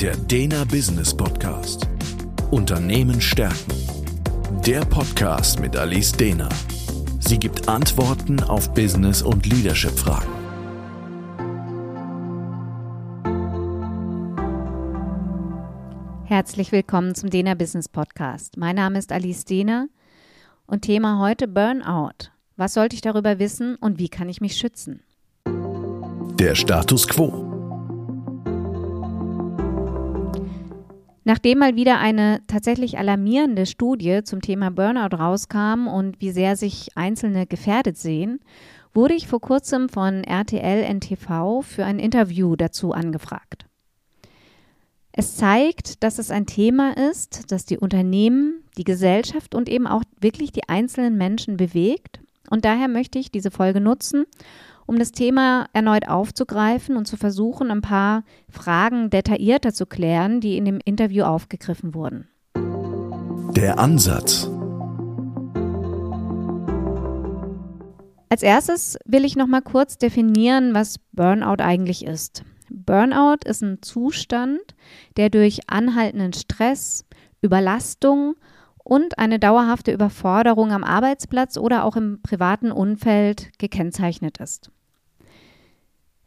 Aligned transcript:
Der 0.00 0.14
Dena 0.14 0.62
Business 0.64 1.16
Podcast. 1.16 1.88
Unternehmen 2.50 3.18
stärken. 3.18 3.72
Der 4.66 4.80
Podcast 4.80 5.58
mit 5.58 5.74
Alice 5.74 6.12
Dena. 6.12 6.50
Sie 7.18 7.38
gibt 7.38 7.66
Antworten 7.66 8.42
auf 8.42 8.74
Business- 8.74 9.22
und 9.22 9.46
Leadership-Fragen. 9.46 10.28
Herzlich 16.26 16.72
willkommen 16.72 17.14
zum 17.14 17.30
Dena 17.30 17.54
Business 17.54 17.88
Podcast. 17.88 18.58
Mein 18.58 18.76
Name 18.76 18.98
ist 18.98 19.12
Alice 19.12 19.46
Dena 19.46 19.86
und 20.66 20.82
Thema 20.82 21.20
heute 21.20 21.48
Burnout. 21.48 22.32
Was 22.58 22.74
sollte 22.74 22.96
ich 22.96 23.00
darüber 23.00 23.38
wissen 23.38 23.76
und 23.76 23.98
wie 23.98 24.10
kann 24.10 24.28
ich 24.28 24.42
mich 24.42 24.56
schützen? 24.56 25.00
Der 26.38 26.54
Status 26.54 27.08
quo. 27.08 27.55
Nachdem 31.28 31.58
mal 31.58 31.74
wieder 31.74 31.98
eine 31.98 32.40
tatsächlich 32.46 32.98
alarmierende 32.98 33.66
Studie 33.66 34.20
zum 34.22 34.40
Thema 34.40 34.70
Burnout 34.70 35.16
rauskam 35.16 35.88
und 35.88 36.20
wie 36.20 36.30
sehr 36.30 36.54
sich 36.54 36.90
Einzelne 36.94 37.48
gefährdet 37.48 37.98
sehen, 37.98 38.38
wurde 38.94 39.14
ich 39.14 39.26
vor 39.26 39.40
kurzem 39.40 39.88
von 39.88 40.22
RTL 40.22 40.84
NTV 40.84 41.62
für 41.62 41.84
ein 41.84 41.98
Interview 41.98 42.54
dazu 42.54 42.92
angefragt. 42.92 43.66
Es 45.10 45.34
zeigt, 45.34 46.04
dass 46.04 46.20
es 46.20 46.30
ein 46.30 46.46
Thema 46.46 46.96
ist, 47.10 47.50
das 47.50 47.64
die 47.64 47.78
Unternehmen, 47.78 48.62
die 48.78 48.84
Gesellschaft 48.84 49.56
und 49.56 49.68
eben 49.68 49.88
auch 49.88 50.04
wirklich 50.20 50.52
die 50.52 50.68
einzelnen 50.68 51.16
Menschen 51.16 51.56
bewegt. 51.56 52.20
Und 52.50 52.64
daher 52.64 52.86
möchte 52.86 53.18
ich 53.18 53.32
diese 53.32 53.50
Folge 53.50 53.80
nutzen, 53.80 54.26
um 54.86 54.98
das 54.98 55.12
Thema 55.12 55.66
erneut 55.72 56.08
aufzugreifen 56.08 56.96
und 56.96 57.06
zu 57.06 57.16
versuchen, 57.16 57.70
ein 57.70 57.82
paar 57.82 58.24
Fragen 58.48 59.10
detaillierter 59.10 59.72
zu 59.72 59.86
klären, 59.86 60.40
die 60.40 60.56
in 60.56 60.64
dem 60.64 60.80
Interview 60.84 61.24
aufgegriffen 61.24 61.94
wurden. 61.94 62.28
Der 63.54 63.78
Ansatz. 63.78 64.48
Als 68.28 68.42
erstes 68.42 68.98
will 69.04 69.24
ich 69.24 69.36
noch 69.36 69.46
mal 69.46 69.62
kurz 69.62 69.98
definieren, 69.98 70.74
was 70.74 70.98
Burnout 71.12 71.62
eigentlich 71.62 72.04
ist. 72.04 72.44
Burnout 72.68 73.44
ist 73.44 73.62
ein 73.62 73.82
Zustand, 73.82 74.60
der 75.16 75.30
durch 75.30 75.60
anhaltenden 75.68 76.32
Stress, 76.32 77.04
Überlastung 77.40 78.34
und 78.76 79.18
eine 79.18 79.38
dauerhafte 79.38 79.92
Überforderung 79.92 80.72
am 80.72 80.84
Arbeitsplatz 80.84 81.56
oder 81.56 81.84
auch 81.84 81.96
im 81.96 82.20
privaten 82.22 82.72
Umfeld 82.72 83.50
gekennzeichnet 83.58 84.38
ist. 84.38 84.70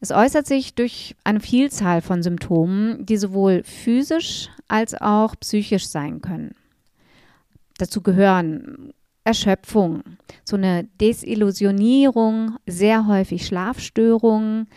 Es 0.02 0.11
äußert 0.11 0.47
sich 0.47 0.75
durch 0.75 1.16
eine 1.23 1.42
Vielzahl 1.42 2.02
von 2.02 2.23
Symptomen, 2.23 3.05
die 3.05 3.17
sowohl 3.17 3.64
physisch 3.64 4.50
als 4.67 4.94
auch 5.00 5.36
psychisch 5.39 5.88
sein 5.88 6.22
können. 6.22 6.55
Dazu 7.78 8.02
gehören 8.02 8.94
Erschöpfung, 9.25 10.03
so 10.45 10.55
eine 10.55 10.86
Desillusionierung, 11.02 12.55
sehr 12.66 13.08
häufig 13.08 13.45
Schlafstörungen, 13.45 14.67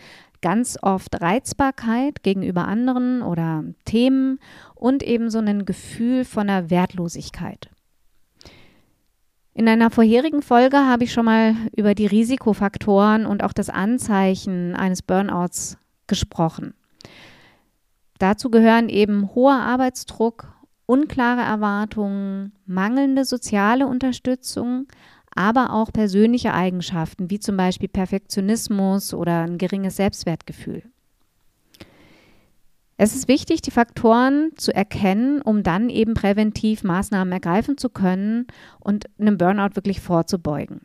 ganz 0.41 0.77
oft 0.81 1.21
Reizbarkeit 1.21 2.21
gegenüber 2.21 2.67
anderen 2.67 3.21
oder 3.21 3.63
Themen 3.85 4.39
und 4.75 5.01
eben 5.01 5.29
so 5.29 5.39
ein 5.39 5.65
Gefühl 5.65 6.25
von 6.25 6.49
einer 6.49 6.69
Wertlosigkeit. 6.69 7.69
In 9.55 9.67
einer 9.67 9.91
vorherigen 9.91 10.41
Folge 10.41 10.77
habe 10.77 11.03
ich 11.03 11.13
schon 11.13 11.25
mal 11.25 11.55
über 11.75 11.93
die 11.93 12.07
Risikofaktoren 12.07 13.25
und 13.27 13.43
auch 13.43 13.53
das 13.53 13.69
Anzeichen 13.69 14.75
eines 14.75 15.03
Burnouts 15.03 15.77
gesprochen. 16.07 16.73
Dazu 18.17 18.49
gehören 18.49 18.89
eben 18.89 19.35
hoher 19.35 19.59
Arbeitsdruck, 19.59 20.53
unklare 20.87 21.41
Erwartungen, 21.41 22.53
mangelnde 22.65 23.25
soziale 23.25 23.85
Unterstützung, 23.85 24.87
aber 25.35 25.73
auch 25.73 25.91
persönliche 25.91 26.53
Eigenschaften 26.53 27.29
wie 27.29 27.39
zum 27.39 27.57
Beispiel 27.57 27.89
Perfektionismus 27.89 29.13
oder 29.13 29.41
ein 29.41 29.57
geringes 29.57 29.97
Selbstwertgefühl. 29.97 30.83
Es 33.03 33.13
ist 33.13 33.27
wichtig, 33.27 33.61
die 33.61 33.69
Faktoren 33.69 34.51
zu 34.55 34.73
erkennen, 34.73 35.41
um 35.41 35.61
dann 35.61 35.89
eben 35.89 36.13
präventiv 36.13 36.85
Maßnahmen 36.85 37.33
ergreifen 37.33 37.77
zu 37.77 37.89
können 37.89 38.47
und 38.79 39.07
einem 39.19 39.37
Burnout 39.37 39.75
wirklich 39.75 39.99
vorzubeugen. 39.99 40.83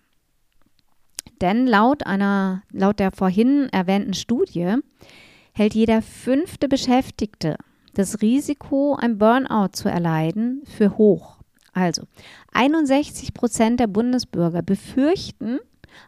Denn 1.41 1.69
laut 1.69 2.07
einer, 2.07 2.65
laut 2.73 2.99
der 2.99 3.13
vorhin 3.13 3.69
erwähnten 3.71 4.15
Studie 4.15 4.79
hält 5.53 5.77
jeder 5.77 6.03
fünfte 6.03 6.67
Beschäftigte 6.67 7.57
das 7.95 8.21
Risiko, 8.21 8.97
ein 8.97 9.19
Burnout 9.19 9.75
zu 9.75 9.89
erleiden, 9.89 10.65
für 10.65 10.99
hoch. 10.99 11.37
Also 11.73 12.03
61 12.53 13.33
Prozent 13.33 13.79
der 13.79 13.87
Bundesbürger 13.87 14.63
befürchten, 14.63 15.61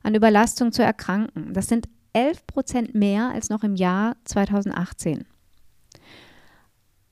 an 0.03 0.17
Überlastung 0.17 0.73
zu 0.73 0.83
erkranken. 0.83 1.55
Das 1.55 1.69
sind 1.69 1.89
11 2.15 2.49
Prozent 2.49 2.95
mehr 2.97 3.31
als 3.31 3.49
noch 3.49 3.63
im 3.63 3.77
Jahr 3.77 4.17
2018. 4.25 5.25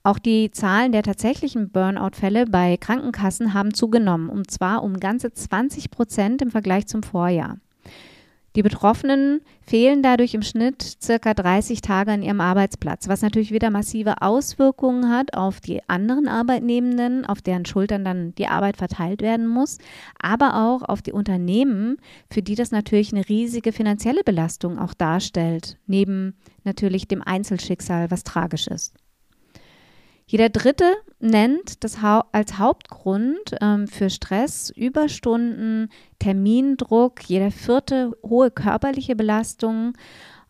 Auch 0.08 0.19
die 0.19 0.50
Zahlen 0.50 0.92
der 0.92 1.02
tatsächlichen 1.02 1.69
Burnout-Fälle 1.69 2.46
bei 2.46 2.78
Krankenkassen 2.78 3.52
haben 3.52 3.74
zugenommen, 3.74 4.30
und 4.30 4.50
zwar 4.50 4.82
um 4.82 4.98
ganze 5.00 5.34
20 5.34 5.91
Prozent 5.91 6.41
im 6.41 6.50
Vergleich 6.50 6.86
zum 6.86 7.02
Vorjahr. 7.02 7.58
Die 8.56 8.62
Betroffenen 8.62 9.42
fehlen 9.60 10.02
dadurch 10.02 10.32
im 10.32 10.41
Schnitt 10.41 10.80
circa 11.02 11.34
30 11.34 11.82
Tage 11.82 12.12
an 12.12 12.22
ihrem 12.22 12.41
Arbeitsplatz, 12.41 13.06
was 13.06 13.20
natürlich 13.20 13.52
wieder 13.52 13.69
massive 13.69 14.22
Auswirkungen 14.22 15.10
hat 15.10 15.34
auf 15.34 15.60
die 15.60 15.86
anderen 15.91 16.26
Arbeitnehmenden, 16.26 17.26
auf 17.26 17.42
deren 17.42 17.66
Schultern 17.66 18.02
dann 18.02 18.34
die 18.36 18.48
Arbeit 18.48 18.78
verteilt 18.78 19.20
werden 19.20 19.46
muss, 19.46 19.76
aber 20.19 20.54
auch 20.54 20.88
auf 20.88 21.02
die 21.02 21.12
Unternehmen, 21.12 21.98
für 22.30 22.40
die 22.40 22.54
das 22.54 22.70
natürlich 22.70 23.12
eine 23.12 23.28
riesige 23.28 23.72
finanzielle 23.72 24.25
Belastung 24.25 24.78
auch 24.78 24.94
darstellt, 24.94 25.76
neben 25.86 26.34
natürlich 26.64 27.08
dem 27.08 27.20
Einzelschicksal, 27.20 28.10
was 28.10 28.25
tragisch 28.25 28.69
ist. 28.69 28.94
Jeder 30.30 30.50
Dritte 30.50 30.84
nennt 31.20 31.82
das 31.82 32.00
als 32.32 32.58
Hauptgrund 32.58 33.56
ähm, 33.62 33.88
für 33.88 34.10
Stress 34.10 34.68
Überstunden, 34.68 35.88
Termindruck, 36.18 37.22
jeder 37.26 37.50
Vierte 37.50 38.12
hohe 38.22 38.50
körperliche 38.50 39.16
Belastung 39.16 39.94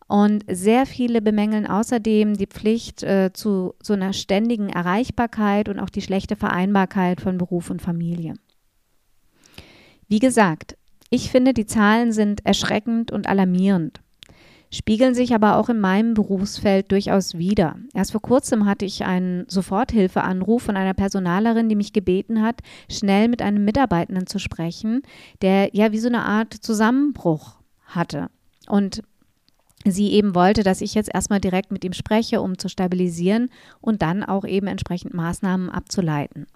und 0.09 0.43
sehr 0.51 0.85
viele 0.85 1.21
bemängeln 1.21 1.65
außerdem 1.65 2.35
die 2.35 2.47
Pflicht 2.47 3.03
äh, 3.03 3.31
zu 3.31 3.73
so 3.81 3.93
einer 3.93 4.11
ständigen 4.11 4.67
Erreichbarkeit 4.67 5.69
und 5.69 5.79
auch 5.79 5.89
die 5.89 6.01
schlechte 6.01 6.35
Vereinbarkeit 6.35 7.21
von 7.21 7.37
Beruf 7.37 7.69
und 7.69 7.81
Familie. 7.81 8.33
Wie 10.09 10.19
gesagt, 10.19 10.75
ich 11.09 11.31
finde, 11.31 11.53
die 11.53 11.67
Zahlen 11.67 12.11
sind 12.11 12.45
erschreckend 12.45 13.13
und 13.13 13.27
alarmierend 13.27 14.01
spiegeln 14.71 15.15
sich 15.15 15.33
aber 15.33 15.57
auch 15.57 15.69
in 15.69 15.79
meinem 15.79 16.13
Berufsfeld 16.13 16.91
durchaus 16.91 17.37
wider. 17.37 17.75
Erst 17.93 18.11
vor 18.11 18.21
kurzem 18.21 18.65
hatte 18.65 18.85
ich 18.85 19.03
einen 19.03 19.45
Soforthilfeanruf 19.47 20.63
von 20.63 20.77
einer 20.77 20.93
Personalerin, 20.93 21.69
die 21.69 21.75
mich 21.75 21.93
gebeten 21.93 22.41
hat, 22.41 22.61
schnell 22.89 23.27
mit 23.27 23.41
einem 23.41 23.65
Mitarbeitenden 23.65 24.27
zu 24.27 24.39
sprechen, 24.39 25.01
der 25.41 25.75
ja 25.75 25.91
wie 25.91 25.99
so 25.99 26.07
eine 26.07 26.23
Art 26.23 26.53
Zusammenbruch 26.53 27.55
hatte. 27.85 28.29
Und 28.67 29.01
sie 29.85 30.11
eben 30.11 30.35
wollte, 30.35 30.63
dass 30.63 30.81
ich 30.81 30.93
jetzt 30.93 31.09
erstmal 31.13 31.39
direkt 31.39 31.71
mit 31.71 31.83
ihm 31.83 31.93
spreche, 31.93 32.41
um 32.41 32.57
zu 32.57 32.69
stabilisieren 32.69 33.49
und 33.81 34.01
dann 34.01 34.23
auch 34.23 34.45
eben 34.45 34.67
entsprechend 34.67 35.13
Maßnahmen 35.13 35.69
abzuleiten. 35.69 36.47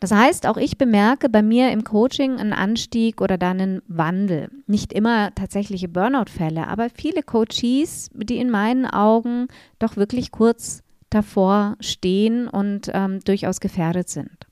Das 0.00 0.12
heißt, 0.12 0.46
auch 0.46 0.58
ich 0.58 0.76
bemerke 0.76 1.28
bei 1.28 1.42
mir 1.42 1.70
im 1.70 1.82
Coaching 1.82 2.38
einen 2.38 2.52
Anstieg 2.52 3.20
oder 3.20 3.38
dann 3.38 3.60
einen 3.60 3.82
Wandel. 3.88 4.50
Nicht 4.66 4.92
immer 4.92 5.34
tatsächliche 5.34 5.88
Burnout-Fälle, 5.88 6.68
aber 6.68 6.88
viele 6.90 7.22
Coaches, 7.22 8.10
die 8.12 8.36
in 8.36 8.50
meinen 8.50 8.84
Augen 8.84 9.48
doch 9.78 9.96
wirklich 9.96 10.32
kurz 10.32 10.82
davor 11.08 11.76
stehen 11.80 12.46
und 12.48 12.90
ähm, 12.92 13.20
durchaus 13.20 13.60
gefährdet 13.60 14.08
sind. 14.08 14.46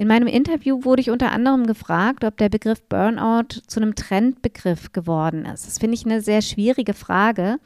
In 0.00 0.08
meinem 0.08 0.28
Interview 0.28 0.82
wurde 0.84 1.02
ich 1.02 1.10
unter 1.10 1.30
anderem 1.30 1.66
gefragt, 1.66 2.24
ob 2.24 2.38
der 2.38 2.48
Begriff 2.48 2.80
Burnout 2.88 3.60
zu 3.66 3.80
einem 3.80 3.94
Trendbegriff 3.94 4.92
geworden 4.92 5.44
ist. 5.44 5.66
Das 5.66 5.78
finde 5.78 5.94
ich 5.94 6.06
eine 6.06 6.22
sehr 6.22 6.40
schwierige 6.40 6.94
Frage. 6.94 7.58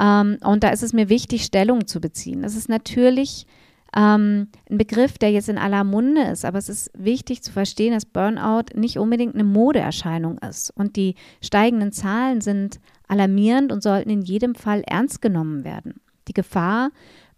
Ähm, 0.00 0.38
und 0.42 0.64
da 0.64 0.70
ist 0.70 0.82
es 0.82 0.92
mir 0.92 1.08
wichtig, 1.08 1.44
Stellung 1.44 1.86
zu 1.86 2.00
beziehen. 2.00 2.42
Das 2.42 2.56
ist 2.56 2.68
natürlich 2.68 3.46
ähm, 3.94 4.48
ein 4.70 4.78
Begriff, 4.78 5.18
der 5.18 5.30
jetzt 5.30 5.48
in 5.48 5.58
aller 5.58 5.84
Munde 5.84 6.22
ist, 6.22 6.44
aber 6.44 6.58
es 6.58 6.68
ist 6.68 6.90
wichtig 6.96 7.42
zu 7.42 7.52
verstehen, 7.52 7.92
dass 7.92 8.06
Burnout 8.06 8.74
nicht 8.74 8.98
unbedingt 8.98 9.34
eine 9.34 9.44
Modeerscheinung 9.44 10.38
ist. 10.38 10.70
Und 10.70 10.96
die 10.96 11.14
steigenden 11.42 11.92
Zahlen 11.92 12.40
sind 12.40 12.80
alarmierend 13.06 13.70
und 13.70 13.82
sollten 13.82 14.10
in 14.10 14.22
jedem 14.22 14.54
Fall 14.54 14.82
ernst 14.86 15.20
genommen 15.20 15.64
werden. 15.64 16.00
Die 16.28 16.32
Gefahr, 16.32 16.90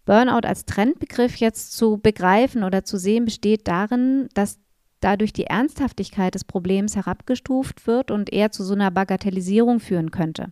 Burnout 0.05 0.47
als 0.47 0.65
Trendbegriff 0.65 1.35
jetzt 1.37 1.75
zu 1.75 1.97
begreifen 1.97 2.63
oder 2.63 2.83
zu 2.85 2.97
sehen, 2.97 3.25
besteht 3.25 3.67
darin, 3.67 4.29
dass 4.33 4.59
dadurch 5.01 5.33
die 5.33 5.45
Ernsthaftigkeit 5.45 6.35
des 6.35 6.45
Problems 6.45 6.95
herabgestuft 6.95 7.85
wird 7.87 8.11
und 8.11 8.31
eher 8.31 8.51
zu 8.51 8.63
so 8.63 8.73
einer 8.73 8.91
Bagatellisierung 8.91 9.79
führen 9.79 10.11
könnte. 10.11 10.51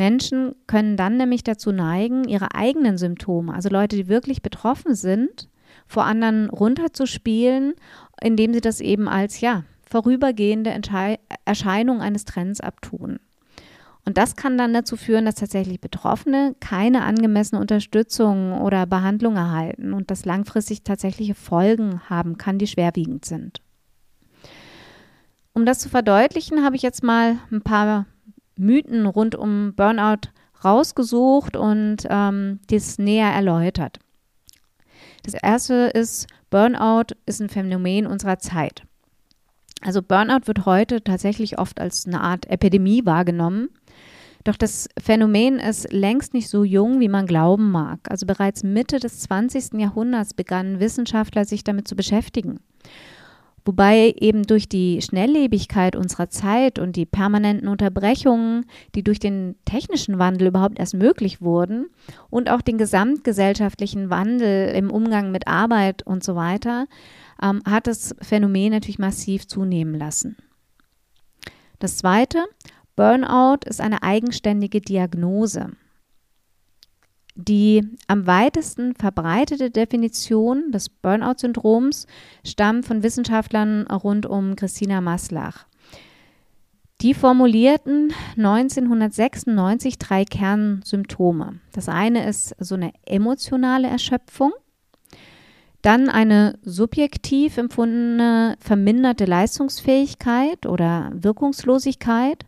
Menschen 0.00 0.54
können 0.66 0.96
dann 0.96 1.18
nämlich 1.18 1.44
dazu 1.44 1.72
neigen, 1.72 2.24
ihre 2.24 2.54
eigenen 2.54 2.96
Symptome, 2.96 3.52
also 3.52 3.68
Leute, 3.68 3.96
die 3.96 4.08
wirklich 4.08 4.40
betroffen 4.40 4.94
sind, 4.94 5.50
vor 5.86 6.04
anderen 6.04 6.48
runterzuspielen, 6.48 7.74
indem 8.22 8.54
sie 8.54 8.62
das 8.62 8.80
eben 8.80 9.10
als 9.10 9.42
ja 9.42 9.64
vorübergehende 9.86 10.70
Entschei 10.70 11.18
Erscheinung 11.44 12.00
eines 12.00 12.24
Trends 12.24 12.62
abtun. 12.62 13.18
Und 14.06 14.16
das 14.16 14.36
kann 14.36 14.56
dann 14.56 14.72
dazu 14.72 14.96
führen, 14.96 15.26
dass 15.26 15.34
tatsächlich 15.34 15.82
Betroffene 15.82 16.56
keine 16.60 17.02
angemessene 17.02 17.60
Unterstützung 17.60 18.58
oder 18.58 18.86
Behandlung 18.86 19.36
erhalten 19.36 19.92
und 19.92 20.10
das 20.10 20.24
langfristig 20.24 20.82
tatsächliche 20.82 21.34
Folgen 21.34 22.00
haben 22.08 22.38
kann, 22.38 22.56
die 22.56 22.68
schwerwiegend 22.68 23.26
sind. 23.26 23.60
Um 25.52 25.66
das 25.66 25.78
zu 25.78 25.90
verdeutlichen, 25.90 26.64
habe 26.64 26.76
ich 26.76 26.80
jetzt 26.80 27.02
mal 27.02 27.36
ein 27.52 27.60
paar 27.60 28.06
Mythen 28.60 29.06
rund 29.06 29.34
um 29.34 29.74
Burnout 29.74 30.28
rausgesucht 30.64 31.56
und 31.56 32.06
ähm, 32.08 32.60
dies 32.70 32.98
näher 32.98 33.32
erläutert. 33.32 33.98
Das 35.24 35.34
erste 35.34 35.74
ist, 35.74 36.26
Burnout 36.50 37.14
ist 37.26 37.40
ein 37.40 37.48
Phänomen 37.48 38.06
unserer 38.06 38.38
Zeit. 38.38 38.82
Also 39.82 40.02
Burnout 40.02 40.46
wird 40.46 40.66
heute 40.66 41.02
tatsächlich 41.02 41.58
oft 41.58 41.80
als 41.80 42.06
eine 42.06 42.20
Art 42.20 42.46
Epidemie 42.46 43.06
wahrgenommen. 43.06 43.70
Doch 44.44 44.56
das 44.56 44.88
Phänomen 44.98 45.58
ist 45.58 45.92
längst 45.92 46.32
nicht 46.32 46.48
so 46.48 46.64
jung, 46.64 47.00
wie 47.00 47.08
man 47.08 47.26
glauben 47.26 47.70
mag. 47.70 48.00
Also 48.08 48.26
bereits 48.26 48.62
Mitte 48.62 48.98
des 48.98 49.20
20. 49.20 49.74
Jahrhunderts 49.74 50.34
begannen 50.34 50.80
Wissenschaftler 50.80 51.44
sich 51.44 51.64
damit 51.64 51.88
zu 51.88 51.96
beschäftigen. 51.96 52.60
Wobei 53.64 54.14
eben 54.18 54.44
durch 54.44 54.68
die 54.68 55.02
Schnelllebigkeit 55.02 55.94
unserer 55.94 56.30
Zeit 56.30 56.78
und 56.78 56.96
die 56.96 57.06
permanenten 57.06 57.68
Unterbrechungen, 57.68 58.66
die 58.94 59.02
durch 59.02 59.18
den 59.18 59.56
technischen 59.64 60.18
Wandel 60.18 60.48
überhaupt 60.48 60.78
erst 60.78 60.94
möglich 60.94 61.40
wurden 61.40 61.90
und 62.30 62.50
auch 62.50 62.62
den 62.62 62.78
gesamtgesellschaftlichen 62.78 64.10
Wandel 64.10 64.74
im 64.74 64.90
Umgang 64.90 65.30
mit 65.30 65.46
Arbeit 65.46 66.06
und 66.06 66.24
so 66.24 66.36
weiter, 66.36 66.86
ähm, 67.42 67.60
hat 67.66 67.86
das 67.86 68.14
Phänomen 68.20 68.72
natürlich 68.72 68.98
massiv 68.98 69.46
zunehmen 69.46 69.94
lassen. 69.94 70.36
Das 71.78 71.96
Zweite, 71.96 72.44
Burnout 72.96 73.60
ist 73.66 73.80
eine 73.80 74.02
eigenständige 74.02 74.80
Diagnose. 74.80 75.70
Die 77.48 77.88
am 78.06 78.26
weitesten 78.26 78.94
verbreitete 78.94 79.70
Definition 79.70 80.72
des 80.72 80.90
Burnout-Syndroms 80.90 82.06
stammt 82.44 82.84
von 82.84 83.02
Wissenschaftlern 83.02 83.86
rund 83.86 84.26
um 84.26 84.56
Christina 84.56 85.00
Maslach. 85.00 85.66
Die 87.00 87.14
formulierten 87.14 88.12
1996 88.36 89.96
drei 89.98 90.26
Kernsymptome. 90.26 91.60
Das 91.72 91.88
eine 91.88 92.28
ist 92.28 92.54
so 92.58 92.74
eine 92.74 92.92
emotionale 93.06 93.88
Erschöpfung, 93.88 94.52
dann 95.80 96.10
eine 96.10 96.58
subjektiv 96.62 97.56
empfundene 97.56 98.56
verminderte 98.60 99.24
Leistungsfähigkeit 99.24 100.66
oder 100.66 101.10
Wirkungslosigkeit 101.14 102.44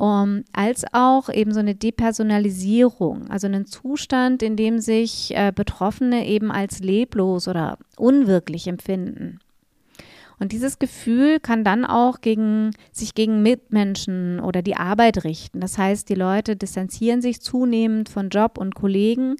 um, 0.00 0.44
als 0.54 0.84
auch 0.92 1.28
eben 1.28 1.52
so 1.52 1.60
eine 1.60 1.74
Depersonalisierung, 1.74 3.28
also 3.28 3.46
einen 3.46 3.66
Zustand, 3.66 4.42
in 4.42 4.56
dem 4.56 4.78
sich 4.78 5.36
äh, 5.36 5.52
Betroffene 5.54 6.26
eben 6.26 6.50
als 6.50 6.80
leblos 6.80 7.46
oder 7.48 7.76
unwirklich 7.98 8.66
empfinden. 8.66 9.40
Und 10.38 10.52
dieses 10.52 10.78
Gefühl 10.78 11.38
kann 11.38 11.64
dann 11.64 11.84
auch 11.84 12.22
gegen, 12.22 12.70
sich 12.92 13.14
gegen 13.14 13.42
Mitmenschen 13.42 14.40
oder 14.40 14.62
die 14.62 14.74
Arbeit 14.74 15.22
richten. 15.24 15.60
Das 15.60 15.76
heißt, 15.76 16.08
die 16.08 16.14
Leute 16.14 16.56
distanzieren 16.56 17.20
sich 17.20 17.42
zunehmend 17.42 18.08
von 18.08 18.30
Job 18.30 18.56
und 18.56 18.74
Kollegen 18.74 19.36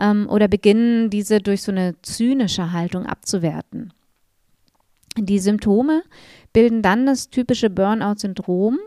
ähm, 0.00 0.26
oder 0.30 0.48
beginnen 0.48 1.10
diese 1.10 1.40
durch 1.40 1.60
so 1.60 1.70
eine 1.70 2.00
zynische 2.00 2.72
Haltung 2.72 3.04
abzuwerten. 3.04 3.92
Die 5.18 5.38
Symptome 5.38 6.02
bilden 6.54 6.80
dann 6.80 7.04
das 7.04 7.28
typische 7.28 7.68
Burnout-Syndrom 7.68 8.78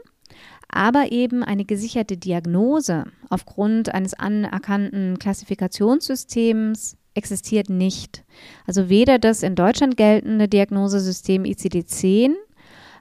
aber 0.71 1.11
eben 1.11 1.43
eine 1.43 1.65
gesicherte 1.65 2.17
Diagnose 2.17 3.05
aufgrund 3.29 3.93
eines 3.93 4.13
anerkannten 4.13 5.19
Klassifikationssystems 5.19 6.97
existiert 7.13 7.69
nicht. 7.69 8.23
Also 8.65 8.89
weder 8.89 9.19
das 9.19 9.43
in 9.43 9.55
Deutschland 9.55 9.97
geltende 9.97 10.47
Diagnosesystem 10.47 11.43
ICD-10 11.43 12.31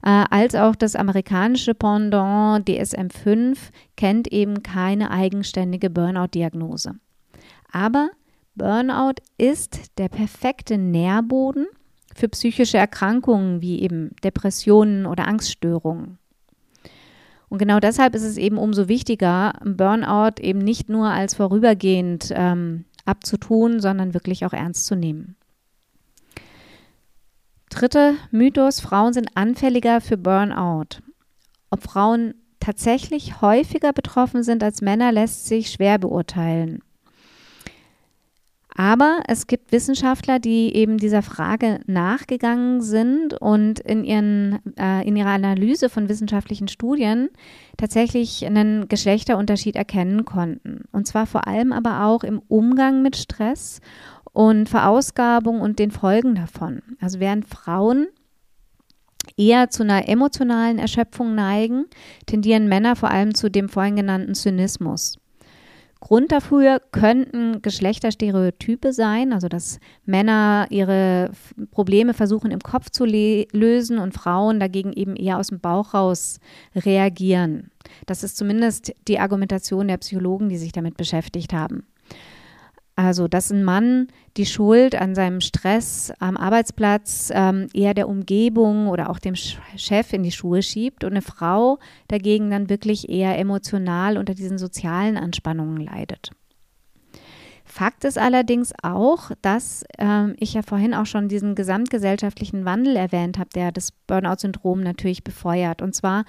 äh, 0.02 0.24
als 0.30 0.54
auch 0.54 0.74
das 0.74 0.96
amerikanische 0.96 1.74
Pendant 1.74 2.68
DSM-5 2.68 3.56
kennt 3.96 4.32
eben 4.32 4.62
keine 4.62 5.10
eigenständige 5.10 5.90
Burnout-Diagnose. 5.90 6.94
Aber 7.70 8.10
Burnout 8.56 9.14
ist 9.38 9.98
der 9.98 10.08
perfekte 10.08 10.76
Nährboden 10.76 11.66
für 12.14 12.28
psychische 12.28 12.78
Erkrankungen 12.78 13.62
wie 13.62 13.80
eben 13.80 14.10
Depressionen 14.24 15.06
oder 15.06 15.28
Angststörungen. 15.28 16.18
Und 17.50 17.58
genau 17.58 17.80
deshalb 17.80 18.14
ist 18.14 18.22
es 18.22 18.38
eben 18.38 18.56
umso 18.56 18.88
wichtiger, 18.88 19.52
Burnout 19.64 20.40
eben 20.40 20.60
nicht 20.60 20.88
nur 20.88 21.08
als 21.08 21.34
vorübergehend 21.34 22.32
ähm, 22.32 22.84
abzutun, 23.04 23.80
sondern 23.80 24.14
wirklich 24.14 24.46
auch 24.46 24.52
ernst 24.52 24.86
zu 24.86 24.94
nehmen. 24.94 25.36
Dritte 27.68 28.14
Mythos, 28.30 28.80
Frauen 28.80 29.12
sind 29.12 29.36
anfälliger 29.36 30.00
für 30.00 30.16
Burnout. 30.16 31.02
Ob 31.70 31.82
Frauen 31.82 32.34
tatsächlich 32.60 33.40
häufiger 33.40 33.92
betroffen 33.92 34.44
sind 34.44 34.62
als 34.62 34.80
Männer, 34.80 35.10
lässt 35.10 35.46
sich 35.46 35.72
schwer 35.72 35.98
beurteilen. 35.98 36.82
Aber 38.80 39.20
es 39.28 39.46
gibt 39.46 39.72
Wissenschaftler, 39.72 40.38
die 40.38 40.74
eben 40.74 40.96
dieser 40.96 41.20
Frage 41.20 41.80
nachgegangen 41.86 42.80
sind 42.80 43.38
und 43.38 43.78
in, 43.80 44.04
ihren, 44.04 44.58
äh, 44.78 45.06
in 45.06 45.16
ihrer 45.16 45.32
Analyse 45.32 45.90
von 45.90 46.08
wissenschaftlichen 46.08 46.66
Studien 46.66 47.28
tatsächlich 47.76 48.46
einen 48.46 48.88
Geschlechterunterschied 48.88 49.76
erkennen 49.76 50.24
konnten. 50.24 50.84
Und 50.92 51.06
zwar 51.06 51.26
vor 51.26 51.46
allem 51.46 51.74
aber 51.74 52.06
auch 52.06 52.24
im 52.24 52.40
Umgang 52.48 53.02
mit 53.02 53.16
Stress 53.16 53.82
und 54.32 54.66
Verausgabung 54.66 55.60
und 55.60 55.78
den 55.78 55.90
Folgen 55.90 56.34
davon. 56.34 56.80
Also 57.02 57.20
während 57.20 57.46
Frauen 57.46 58.06
eher 59.36 59.68
zu 59.68 59.82
einer 59.82 60.08
emotionalen 60.08 60.78
Erschöpfung 60.78 61.34
neigen, 61.34 61.84
tendieren 62.24 62.66
Männer 62.66 62.96
vor 62.96 63.10
allem 63.10 63.34
zu 63.34 63.50
dem 63.50 63.68
vorhin 63.68 63.96
genannten 63.96 64.34
Zynismus. 64.34 65.19
Grund 66.00 66.32
dafür 66.32 66.80
könnten 66.92 67.60
Geschlechterstereotype 67.60 68.92
sein, 68.94 69.34
also 69.34 69.48
dass 69.48 69.78
Männer 70.06 70.66
ihre 70.70 71.30
Probleme 71.70 72.14
versuchen 72.14 72.50
im 72.50 72.60
Kopf 72.60 72.88
zu 72.90 73.04
lösen 73.04 73.98
und 73.98 74.14
Frauen 74.14 74.60
dagegen 74.60 74.94
eben 74.94 75.14
eher 75.14 75.38
aus 75.38 75.48
dem 75.48 75.60
Bauch 75.60 75.92
raus 75.92 76.40
reagieren. 76.74 77.70
Das 78.06 78.24
ist 78.24 78.38
zumindest 78.38 78.94
die 79.08 79.18
Argumentation 79.18 79.88
der 79.88 79.98
Psychologen, 79.98 80.48
die 80.48 80.56
sich 80.56 80.72
damit 80.72 80.96
beschäftigt 80.96 81.52
haben. 81.52 81.84
Also, 83.02 83.28
dass 83.28 83.50
ein 83.50 83.64
Mann 83.64 84.08
die 84.36 84.44
Schuld 84.44 84.94
an 84.94 85.14
seinem 85.14 85.40
Stress 85.40 86.12
am 86.18 86.36
Arbeitsplatz 86.36 87.32
ähm, 87.34 87.68
eher 87.72 87.94
der 87.94 88.10
Umgebung 88.10 88.88
oder 88.88 89.08
auch 89.08 89.18
dem 89.18 89.36
Chef 89.36 90.12
in 90.12 90.22
die 90.22 90.30
Schuhe 90.30 90.62
schiebt 90.62 91.02
und 91.04 91.12
eine 91.12 91.22
Frau 91.22 91.78
dagegen 92.08 92.50
dann 92.50 92.68
wirklich 92.68 93.08
eher 93.08 93.38
emotional 93.38 94.18
unter 94.18 94.34
diesen 94.34 94.58
sozialen 94.58 95.16
Anspannungen 95.16 95.78
leidet. 95.78 96.32
Fakt 97.70 98.04
ist 98.04 98.18
allerdings 98.18 98.72
auch, 98.82 99.30
dass 99.42 99.84
ähm, 99.96 100.34
ich 100.40 100.54
ja 100.54 100.62
vorhin 100.62 100.92
auch 100.92 101.06
schon 101.06 101.28
diesen 101.28 101.54
gesamtgesellschaftlichen 101.54 102.64
Wandel 102.64 102.96
erwähnt 102.96 103.38
habe, 103.38 103.50
der 103.54 103.70
das 103.70 103.92
Burnout-Syndrom 104.08 104.80
natürlich 104.80 105.22
befeuert. 105.22 105.80
Und 105.80 105.94
zwar, 105.94 106.24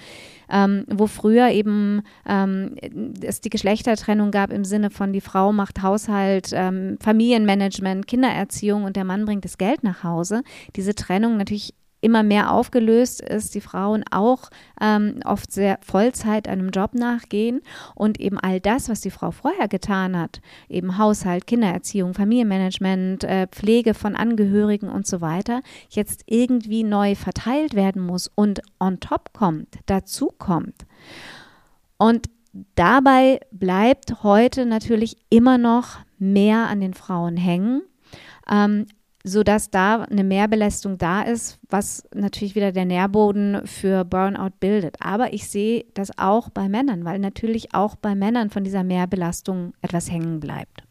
ähm, 0.52 0.86
wo 0.88 1.08
früher 1.08 1.50
eben 1.50 2.04
ähm, 2.28 2.76
es 3.24 3.42
die 3.42 3.50
Geschlechtertrennung 3.50 4.30
gab 4.30 4.52
im 4.52 4.64
Sinne 4.64 4.92
von 4.92 5.14
die 5.14 5.22
Frau 5.22 5.52
macht 5.52 5.82
Haushalt, 5.82 6.52
ähm, 6.54 6.98
Familienmanagement, 7.02 8.08
Kindererziehung 8.08 8.84
und 8.84 8.96
der 8.96 9.04
Mann 9.04 9.26
bringt 9.26 9.44
das 9.44 9.58
Geld 9.58 9.84
nach 9.84 10.04
Hause. 10.04 10.44
Diese 10.76 10.94
Trennung 10.94 11.38
natürlich 11.38 11.74
immer 12.02 12.24
mehr 12.24 12.52
aufgelöst 12.52 13.22
ist, 13.22 13.56
die 13.56 13.62
Frauen 13.62 14.04
auch 14.12 14.50
ähm, 14.82 15.20
oft 15.24 15.52
sehr 15.52 15.80
Vollzeit 15.82 16.48
einem 16.48 16.70
Job 16.70 16.94
nachgehen 16.94 17.62
und 17.96 18.20
eben 18.20 18.40
all 18.40 18.60
das, 18.60 18.90
was 18.90 19.02
die 19.02 19.12
Frau 19.12 19.32
vorher 19.32 19.68
getan 19.68 20.18
hat, 20.18 20.42
eben 20.68 20.98
Haushalt, 20.98 21.48
Kindererziehung, 21.48 22.14
Familienmanagement, 22.14 23.24
äh, 23.24 23.48
Pflege 23.48 23.94
von 23.94 24.16
Angehörigen 24.16 24.90
und 24.90 25.08
so 25.08 25.22
weiter, 25.22 25.62
jetzt 25.90 26.24
irgendwie 26.26 26.84
neu 26.84 27.16
verteilt 27.16 27.76
werden 27.76 28.02
muss 28.02 28.30
und 28.34 28.62
on 28.80 29.00
top 29.00 29.32
kommt, 29.34 29.78
dazu 29.86 30.34
kommt. 30.38 30.86
Und 31.98 32.30
dabei 32.76 33.40
bleibt 33.52 34.24
heute 34.24 34.66
natürlich 34.66 35.18
immer 35.30 35.58
noch 35.58 36.00
mehr 36.18 36.68
an 36.68 36.82
den 36.82 36.94
Frauen 36.94 37.38
hängen. 37.38 37.84
Ähm, 38.50 38.88
sodass 39.24 39.70
da 39.70 40.04
eine 40.04 40.24
Mehrbelastung 40.24 40.98
da 40.98 41.22
ist, 41.22 41.60
was 41.70 42.04
natürlich 42.14 42.56
wieder 42.56 42.72
der 42.72 42.86
Nährboden 42.86 43.66
für 43.66 44.04
Burnout 44.04 44.54
bildet. 44.60 44.98
Aber 45.00 45.34
ich 45.34 45.50
sehe 45.50 45.86
das 45.94 46.18
auch 46.18 46.50
bei 46.50 46.70
Männern, 46.70 47.06
weil 47.06 47.20
natürlich 47.20 47.74
auch 47.74 47.96
bei 47.96 48.16
Männern 48.16 48.50
von 48.50 48.64
dieser 48.64 48.84
Mehrbelastung 48.84 49.74
etwas 49.82 50.12
hängen 50.12 50.40
bleibt. 50.40 50.84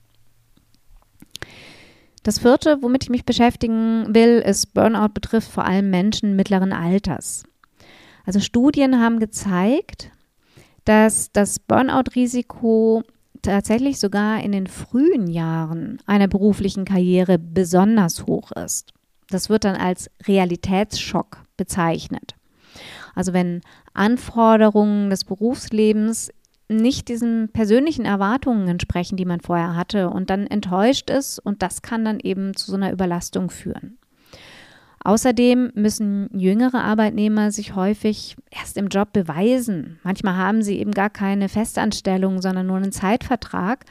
Das 2.22 2.38
vierte, 2.38 2.78
womit 2.82 3.04
ich 3.04 3.10
mich 3.10 3.25
beschäftigen 3.25 4.14
will, 4.14 4.42
ist 4.44 4.75
Burnout 4.75 5.08
betrifft 5.14 5.50
vor 5.50 5.64
allem 5.64 5.90
Menschen 5.90 6.37
mittleren 6.37 6.72
Alters. 6.72 7.44
Also 8.26 8.40
Studien 8.40 9.00
haben 9.00 9.18
gezeigt, 9.18 10.10
dass 10.84 11.32
das 11.32 11.58
Burnout-Risiko 11.58 13.02
tatsächlich 13.42 13.99
sogar 13.99 14.42
in 14.42 14.52
den 14.52 14.66
frühen 14.66 15.26
Jahren 15.26 15.99
einer 16.06 16.28
beruflichen 16.28 16.85
Karriere 16.85 17.38
besonders 17.38 18.26
hoch 18.26 18.52
ist. 18.52 18.92
Das 19.28 19.49
wird 19.49 19.64
dann 19.64 19.76
als 19.76 20.11
Realitätsschock 20.26 21.38
bezeichnet. 21.56 22.35
Also 23.14 23.32
wenn 23.32 23.61
Anforderungen 23.94 25.11
des 25.11 25.25
Berufslebens 25.25 26.30
nicht 26.68 27.09
diesen 27.09 27.50
persönlichen 27.52 28.04
Erwartungen 28.04 28.68
entsprechen, 28.68 29.16
die 29.16 29.25
man 29.25 29.40
vorher 29.40 29.75
hatte 29.75 30.11
und 30.11 30.30
dann 30.30 30.47
enttäuscht 30.47 31.11
ist 31.11 31.38
und 31.38 31.62
das 31.62 31.82
kann 31.82 32.04
dann 32.04 32.20
eben 32.20 32.54
zu 32.54 32.70
so 32.70 32.76
einer 32.76 32.92
Überlastung 32.92 33.50
führen. 33.50 33.99
Außerdem 35.02 35.73
müssen 35.75 36.28
jüngere 36.38 36.85
Arbeitnehmer 36.85 37.50
sich 37.52 37.75
häufig 37.75 38.37
erst 38.50 38.76
im 38.76 38.88
Job 38.88 39.14
beweisen. 39.14 39.99
Manchmal 40.02 40.37
haben 40.37 40.62
sie 40.62 40.78
eben 40.78 40.92
gar 40.92 41.09
keine 41.09 41.49
Festanstellung, 41.49 42.42
sondern 42.42 42.66
nur 42.66 42.76
einen 42.76 42.92
Zeitvertrag 42.92 43.87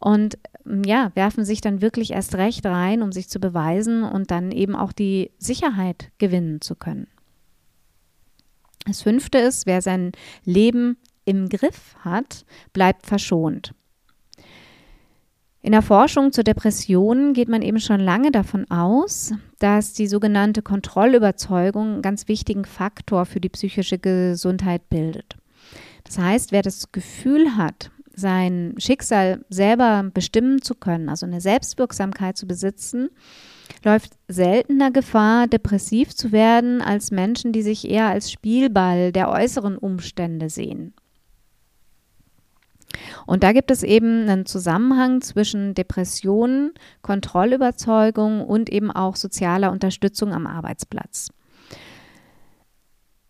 und 0.00 0.38
ja, 0.86 1.12
werfen 1.14 1.44
sich 1.44 1.60
dann 1.60 1.82
wirklich 1.82 2.12
erst 2.12 2.36
recht 2.36 2.64
rein, 2.64 3.02
um 3.02 3.12
sich 3.12 3.28
zu 3.28 3.40
beweisen 3.40 4.02
und 4.02 4.30
dann 4.30 4.50
eben 4.52 4.74
auch 4.74 4.92
die 4.92 5.30
Sicherheit 5.38 6.10
gewinnen 6.16 6.62
zu 6.62 6.74
können. 6.74 7.08
Das 8.86 9.02
fünfte 9.02 9.38
ist, 9.38 9.66
wer 9.66 9.82
sein 9.82 10.12
Leben 10.44 10.96
im 11.26 11.50
Griff 11.50 11.96
hat, 12.00 12.46
bleibt 12.72 13.06
verschont. 13.06 13.74
In 15.64 15.72
der 15.72 15.80
Forschung 15.80 16.30
zur 16.30 16.44
Depression 16.44 17.32
geht 17.32 17.48
man 17.48 17.62
eben 17.62 17.80
schon 17.80 17.98
lange 17.98 18.30
davon 18.30 18.70
aus, 18.70 19.32
dass 19.60 19.94
die 19.94 20.08
sogenannte 20.08 20.60
Kontrollüberzeugung 20.60 21.86
einen 21.94 22.02
ganz 22.02 22.28
wichtigen 22.28 22.66
Faktor 22.66 23.24
für 23.24 23.40
die 23.40 23.48
psychische 23.48 23.98
Gesundheit 23.98 24.90
bildet. 24.90 25.38
Das 26.04 26.18
heißt, 26.18 26.52
wer 26.52 26.60
das 26.60 26.92
Gefühl 26.92 27.56
hat, 27.56 27.90
sein 28.14 28.74
Schicksal 28.76 29.42
selber 29.48 30.10
bestimmen 30.12 30.60
zu 30.60 30.74
können, 30.74 31.08
also 31.08 31.24
eine 31.24 31.40
Selbstwirksamkeit 31.40 32.36
zu 32.36 32.46
besitzen, 32.46 33.08
läuft 33.82 34.18
seltener 34.28 34.90
Gefahr, 34.90 35.46
depressiv 35.46 36.14
zu 36.14 36.30
werden, 36.30 36.82
als 36.82 37.10
Menschen, 37.10 37.52
die 37.52 37.62
sich 37.62 37.88
eher 37.88 38.08
als 38.08 38.30
Spielball 38.30 39.12
der 39.12 39.30
äußeren 39.30 39.78
Umstände 39.78 40.50
sehen. 40.50 40.92
Und 43.26 43.42
da 43.42 43.52
gibt 43.52 43.70
es 43.70 43.82
eben 43.82 44.28
einen 44.28 44.46
Zusammenhang 44.46 45.20
zwischen 45.20 45.74
Depressionen, 45.74 46.72
Kontrollüberzeugung 47.02 48.44
und 48.44 48.70
eben 48.70 48.90
auch 48.90 49.16
sozialer 49.16 49.72
Unterstützung 49.72 50.32
am 50.32 50.46
Arbeitsplatz. 50.46 51.28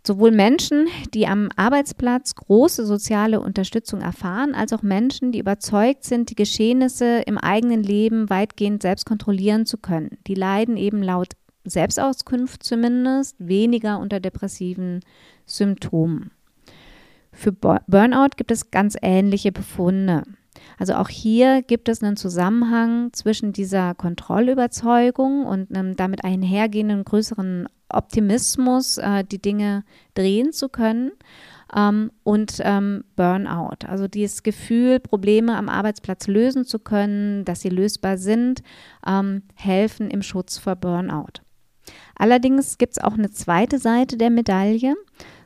Sowohl 0.07 0.33
Menschen, 0.33 0.88
die 1.14 1.26
am 1.26 1.49
Arbeitsplatz 1.57 2.35
große 2.35 2.85
soziale 2.85 3.40
Unterstützung 3.40 4.02
erfahren, 4.02 4.54
als 4.54 4.75
auch 4.75 4.83
Menschen, 4.83 5.33
die 5.33 5.38
überzeugt 5.38 6.04
sind, 6.04 6.28
die 6.28 6.35
Geschehnisse 6.35 7.21
im 7.21 7.38
eigenen 7.38 7.83
Leben 7.83 8.28
weitgehend 8.28 8.83
selbst 8.83 9.07
kontrollieren 9.07 9.64
zu 9.64 9.78
können. 9.78 10.19
Die 10.26 10.35
leiden 10.35 10.76
eben 10.76 11.02
laut 11.02 11.28
Selbstauskunft 11.64 12.62
zumindest 12.62 13.37
weniger 13.38 13.99
unter 13.99 14.21
depressiven 14.21 15.00
Symptomen. 15.47 16.33
Für 17.35 17.53
Burnout 17.53 18.37
gibt 18.37 18.50
es 18.50 18.71
ganz 18.71 18.97
ähnliche 19.03 19.53
Befunde. 19.53 20.23
Also 20.79 20.95
auch 20.95 21.09
hier 21.09 21.62
gibt 21.62 21.88
es 21.88 22.03
einen 22.03 22.17
Zusammenhang 22.17 23.12
zwischen 23.12 23.53
dieser 23.53 23.95
Kontrollüberzeugung 23.95 25.45
und 25.45 25.75
einem 25.75 25.97
damit 25.97 26.25
einhergehenden 26.25 27.05
größeren 27.05 27.69
Optimismus, 27.88 28.99
äh, 28.99 29.25
die 29.25 29.43
Dinge 29.43 29.85
drehen 30.14 30.53
zu 30.53 30.69
können, 30.69 31.12
ähm, 31.75 32.11
und 32.23 32.61
ähm, 32.61 33.05
Burnout. 33.17 33.87
Also 33.87 34.09
dieses 34.09 34.43
Gefühl, 34.43 35.00
Probleme 35.00 35.57
am 35.57 35.69
Arbeitsplatz 35.69 36.26
lösen 36.26 36.64
zu 36.64 36.79
können, 36.79 37.45
dass 37.45 37.61
sie 37.61 37.69
lösbar 37.69 38.17
sind, 38.17 38.62
ähm, 39.07 39.43
helfen 39.55 40.11
im 40.11 40.23
Schutz 40.23 40.59
vor 40.59 40.76
Burnout. 40.76 41.43
Allerdings 42.17 42.79
gibt 42.79 42.97
es 42.97 43.03
auch 43.03 43.14
eine 43.14 43.31
zweite 43.31 43.79
Seite 43.79 44.17
der 44.17 44.31
Medaille 44.31 44.95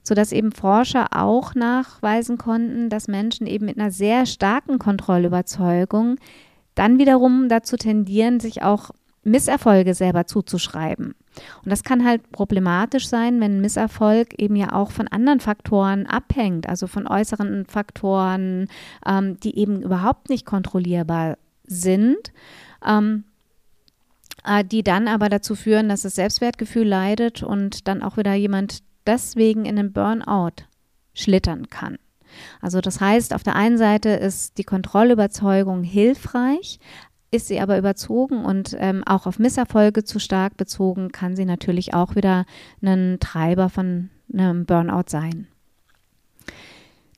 sodass 0.08 0.32
eben 0.32 0.52
Forscher 0.52 1.08
auch 1.10 1.54
nachweisen 1.54 2.38
konnten, 2.38 2.88
dass 2.88 3.08
Menschen 3.08 3.46
eben 3.46 3.66
mit 3.66 3.78
einer 3.78 3.90
sehr 3.90 4.24
starken 4.24 4.78
Kontrollüberzeugung 4.78 6.16
dann 6.74 6.98
wiederum 6.98 7.50
dazu 7.50 7.76
tendieren, 7.76 8.40
sich 8.40 8.62
auch 8.62 8.90
Misserfolge 9.22 9.92
selber 9.92 10.26
zuzuschreiben. 10.26 11.14
Und 11.62 11.70
das 11.70 11.84
kann 11.84 12.06
halt 12.06 12.32
problematisch 12.32 13.06
sein, 13.06 13.38
wenn 13.40 13.60
Misserfolg 13.60 14.34
eben 14.38 14.56
ja 14.56 14.72
auch 14.72 14.92
von 14.92 15.08
anderen 15.08 15.40
Faktoren 15.40 16.06
abhängt, 16.06 16.66
also 16.66 16.86
von 16.86 17.06
äußeren 17.06 17.66
Faktoren, 17.66 18.68
ähm, 19.06 19.38
die 19.40 19.58
eben 19.58 19.82
überhaupt 19.82 20.30
nicht 20.30 20.46
kontrollierbar 20.46 21.36
sind. 21.66 22.32
Ähm, 22.82 23.24
äh, 24.44 24.64
die 24.64 24.82
dann 24.82 25.08
aber 25.08 25.28
dazu 25.28 25.54
führen, 25.54 25.90
dass 25.90 26.02
das 26.02 26.14
Selbstwertgefühl 26.14 26.86
leidet 26.86 27.42
und 27.42 27.86
dann 27.88 28.02
auch 28.02 28.16
wieder 28.16 28.32
jemand 28.32 28.82
deswegen 29.08 29.64
in 29.64 29.76
den 29.76 29.92
Burnout 29.92 30.64
schlittern 31.14 31.68
kann. 31.68 31.98
Also 32.60 32.80
das 32.80 33.00
heißt, 33.00 33.34
auf 33.34 33.42
der 33.42 33.56
einen 33.56 33.78
Seite 33.78 34.10
ist 34.10 34.58
die 34.58 34.64
Kontrollüberzeugung 34.64 35.82
hilfreich, 35.82 36.78
ist 37.30 37.48
sie 37.48 37.60
aber 37.60 37.78
überzogen 37.78 38.44
und 38.44 38.76
ähm, 38.78 39.02
auch 39.04 39.26
auf 39.26 39.38
Misserfolge 39.38 40.04
zu 40.04 40.18
stark 40.18 40.56
bezogen, 40.56 41.10
kann 41.10 41.36
sie 41.36 41.44
natürlich 41.44 41.94
auch 41.94 42.14
wieder 42.14 42.46
ein 42.82 43.18
Treiber 43.20 43.68
von 43.68 44.10
einem 44.32 44.64
Burnout 44.66 45.08
sein. 45.08 45.48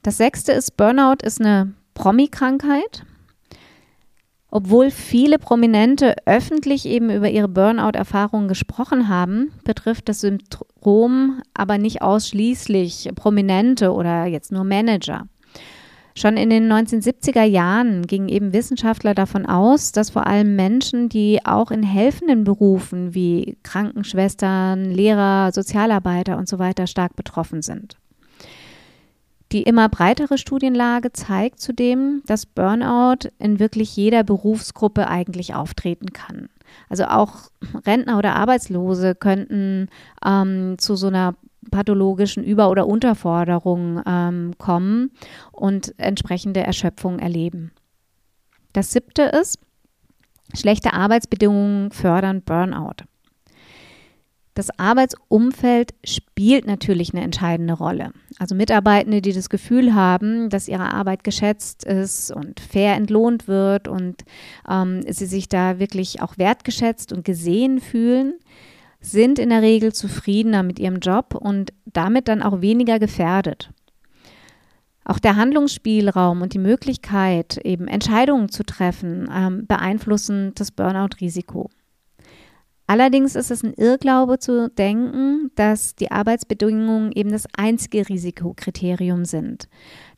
Das 0.02 0.16
sechste 0.16 0.52
ist, 0.52 0.76
Burnout 0.76 1.22
ist 1.22 1.40
eine 1.40 1.74
Promi-Krankheit. 1.94 3.04
Obwohl 4.50 4.90
viele 4.90 5.38
Prominente 5.38 6.16
öffentlich 6.26 6.86
eben 6.86 7.10
über 7.10 7.30
ihre 7.30 7.48
Burnout-Erfahrungen 7.48 8.48
gesprochen 8.48 9.08
haben, 9.08 9.52
betrifft 9.64 10.08
das 10.08 10.20
Syndrom 10.20 11.42
aber 11.54 11.78
nicht 11.78 12.02
ausschließlich 12.02 13.10
Prominente 13.14 13.92
oder 13.92 14.26
jetzt 14.26 14.50
nur 14.50 14.64
Manager. 14.64 15.26
Schon 16.16 16.36
in 16.36 16.50
den 16.50 16.70
1970er 16.70 17.44
Jahren 17.44 18.06
gingen 18.06 18.28
eben 18.28 18.52
Wissenschaftler 18.52 19.14
davon 19.14 19.46
aus, 19.46 19.92
dass 19.92 20.10
vor 20.10 20.26
allem 20.26 20.56
Menschen, 20.56 21.08
die 21.08 21.38
auch 21.44 21.70
in 21.70 21.84
helfenden 21.84 22.42
Berufen 22.42 23.14
wie 23.14 23.56
Krankenschwestern, 23.62 24.90
Lehrer, 24.90 25.52
Sozialarbeiter 25.52 26.36
und 26.36 26.48
so 26.48 26.58
weiter 26.58 26.88
stark 26.88 27.14
betroffen 27.14 27.62
sind. 27.62 27.96
Die 29.52 29.62
immer 29.62 29.88
breitere 29.88 30.38
Studienlage 30.38 31.12
zeigt 31.12 31.60
zudem, 31.60 32.22
dass 32.26 32.46
Burnout 32.46 33.28
in 33.38 33.58
wirklich 33.58 33.96
jeder 33.96 34.22
Berufsgruppe 34.22 35.08
eigentlich 35.08 35.54
auftreten 35.54 36.12
kann. 36.12 36.48
Also 36.88 37.04
auch 37.06 37.50
Rentner 37.84 38.18
oder 38.18 38.36
Arbeitslose 38.36 39.16
könnten 39.16 39.88
ähm, 40.24 40.76
zu 40.78 40.94
so 40.94 41.08
einer 41.08 41.34
pathologischen 41.70 42.44
Über- 42.44 42.70
oder 42.70 42.86
Unterforderung 42.86 44.02
ähm, 44.06 44.54
kommen 44.58 45.10
und 45.52 45.98
entsprechende 45.98 46.60
Erschöpfung 46.60 47.18
erleben. 47.18 47.72
Das 48.72 48.92
siebte 48.92 49.22
ist, 49.22 49.58
schlechte 50.54 50.92
Arbeitsbedingungen 50.92 51.90
fördern 51.90 52.42
Burnout. 52.42 53.04
Das 54.60 54.78
Arbeitsumfeld 54.78 55.94
spielt 56.04 56.66
natürlich 56.66 57.14
eine 57.14 57.24
entscheidende 57.24 57.72
Rolle. 57.72 58.12
Also 58.38 58.54
Mitarbeitende, 58.54 59.22
die 59.22 59.32
das 59.32 59.48
Gefühl 59.48 59.94
haben, 59.94 60.50
dass 60.50 60.68
ihre 60.68 60.92
Arbeit 60.92 61.24
geschätzt 61.24 61.84
ist 61.84 62.30
und 62.30 62.60
fair 62.60 62.94
entlohnt 62.94 63.48
wird 63.48 63.88
und 63.88 64.22
ähm, 64.68 65.00
sie 65.08 65.24
sich 65.24 65.48
da 65.48 65.78
wirklich 65.78 66.20
auch 66.20 66.36
wertgeschätzt 66.36 67.10
und 67.14 67.24
gesehen 67.24 67.80
fühlen, 67.80 68.34
sind 69.00 69.38
in 69.38 69.48
der 69.48 69.62
Regel 69.62 69.94
zufriedener 69.94 70.62
mit 70.62 70.78
ihrem 70.78 70.98
Job 70.98 71.34
und 71.34 71.72
damit 71.86 72.28
dann 72.28 72.42
auch 72.42 72.60
weniger 72.60 72.98
gefährdet. 72.98 73.70
Auch 75.06 75.20
der 75.20 75.36
Handlungsspielraum 75.36 76.42
und 76.42 76.52
die 76.52 76.58
Möglichkeit, 76.58 77.56
eben 77.64 77.88
Entscheidungen 77.88 78.50
zu 78.50 78.62
treffen, 78.62 79.26
ähm, 79.34 79.66
beeinflussen 79.66 80.52
das 80.54 80.70
Burnout-Risiko. 80.70 81.70
Allerdings 82.90 83.36
ist 83.36 83.52
es 83.52 83.62
ein 83.62 83.72
Irrglaube 83.74 84.40
zu 84.40 84.68
denken, 84.68 85.52
dass 85.54 85.94
die 85.94 86.10
Arbeitsbedingungen 86.10 87.12
eben 87.12 87.30
das 87.30 87.46
einzige 87.56 88.08
Risikokriterium 88.08 89.24
sind. 89.24 89.68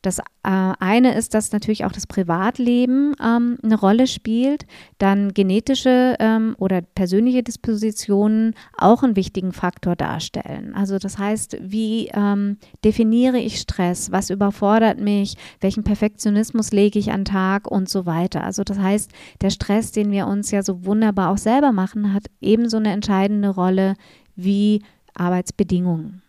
Das 0.01 0.19
eine 0.49 1.15
ist, 1.15 1.33
dass 1.33 1.53
natürlich 1.53 1.85
auch 1.85 1.93
das 1.93 2.05
Privatleben 2.05 3.15
ähm, 3.23 3.57
eine 3.63 3.79
Rolle 3.79 4.07
spielt, 4.07 4.65
dann 4.97 5.33
genetische 5.33 6.17
ähm, 6.19 6.55
oder 6.59 6.81
persönliche 6.81 7.43
Dispositionen 7.43 8.53
auch 8.77 9.03
einen 9.03 9.15
wichtigen 9.15 9.53
Faktor 9.53 9.95
darstellen. 9.95 10.73
Also 10.75 10.97
das 10.97 11.17
heißt, 11.17 11.57
wie 11.61 12.09
ähm, 12.13 12.57
definiere 12.83 13.37
ich 13.37 13.59
Stress, 13.59 14.11
was 14.11 14.29
überfordert 14.29 14.99
mich, 14.99 15.35
welchen 15.61 15.85
Perfektionismus 15.85 16.71
lege 16.71 16.99
ich 16.99 17.11
an 17.11 17.23
Tag 17.23 17.71
und 17.71 17.87
so 17.87 18.05
weiter. 18.05 18.43
Also 18.43 18.63
das 18.63 18.79
heißt, 18.79 19.11
der 19.41 19.49
Stress, 19.49 19.93
den 19.93 20.11
wir 20.11 20.27
uns 20.27 20.51
ja 20.51 20.61
so 20.61 20.85
wunderbar 20.85 21.29
auch 21.29 21.37
selber 21.37 21.71
machen, 21.71 22.13
hat 22.13 22.25
ebenso 22.41 22.77
eine 22.77 22.91
entscheidende 22.91 23.49
Rolle 23.49 23.95
wie 24.35 24.81
Arbeitsbedingungen. 25.13 26.22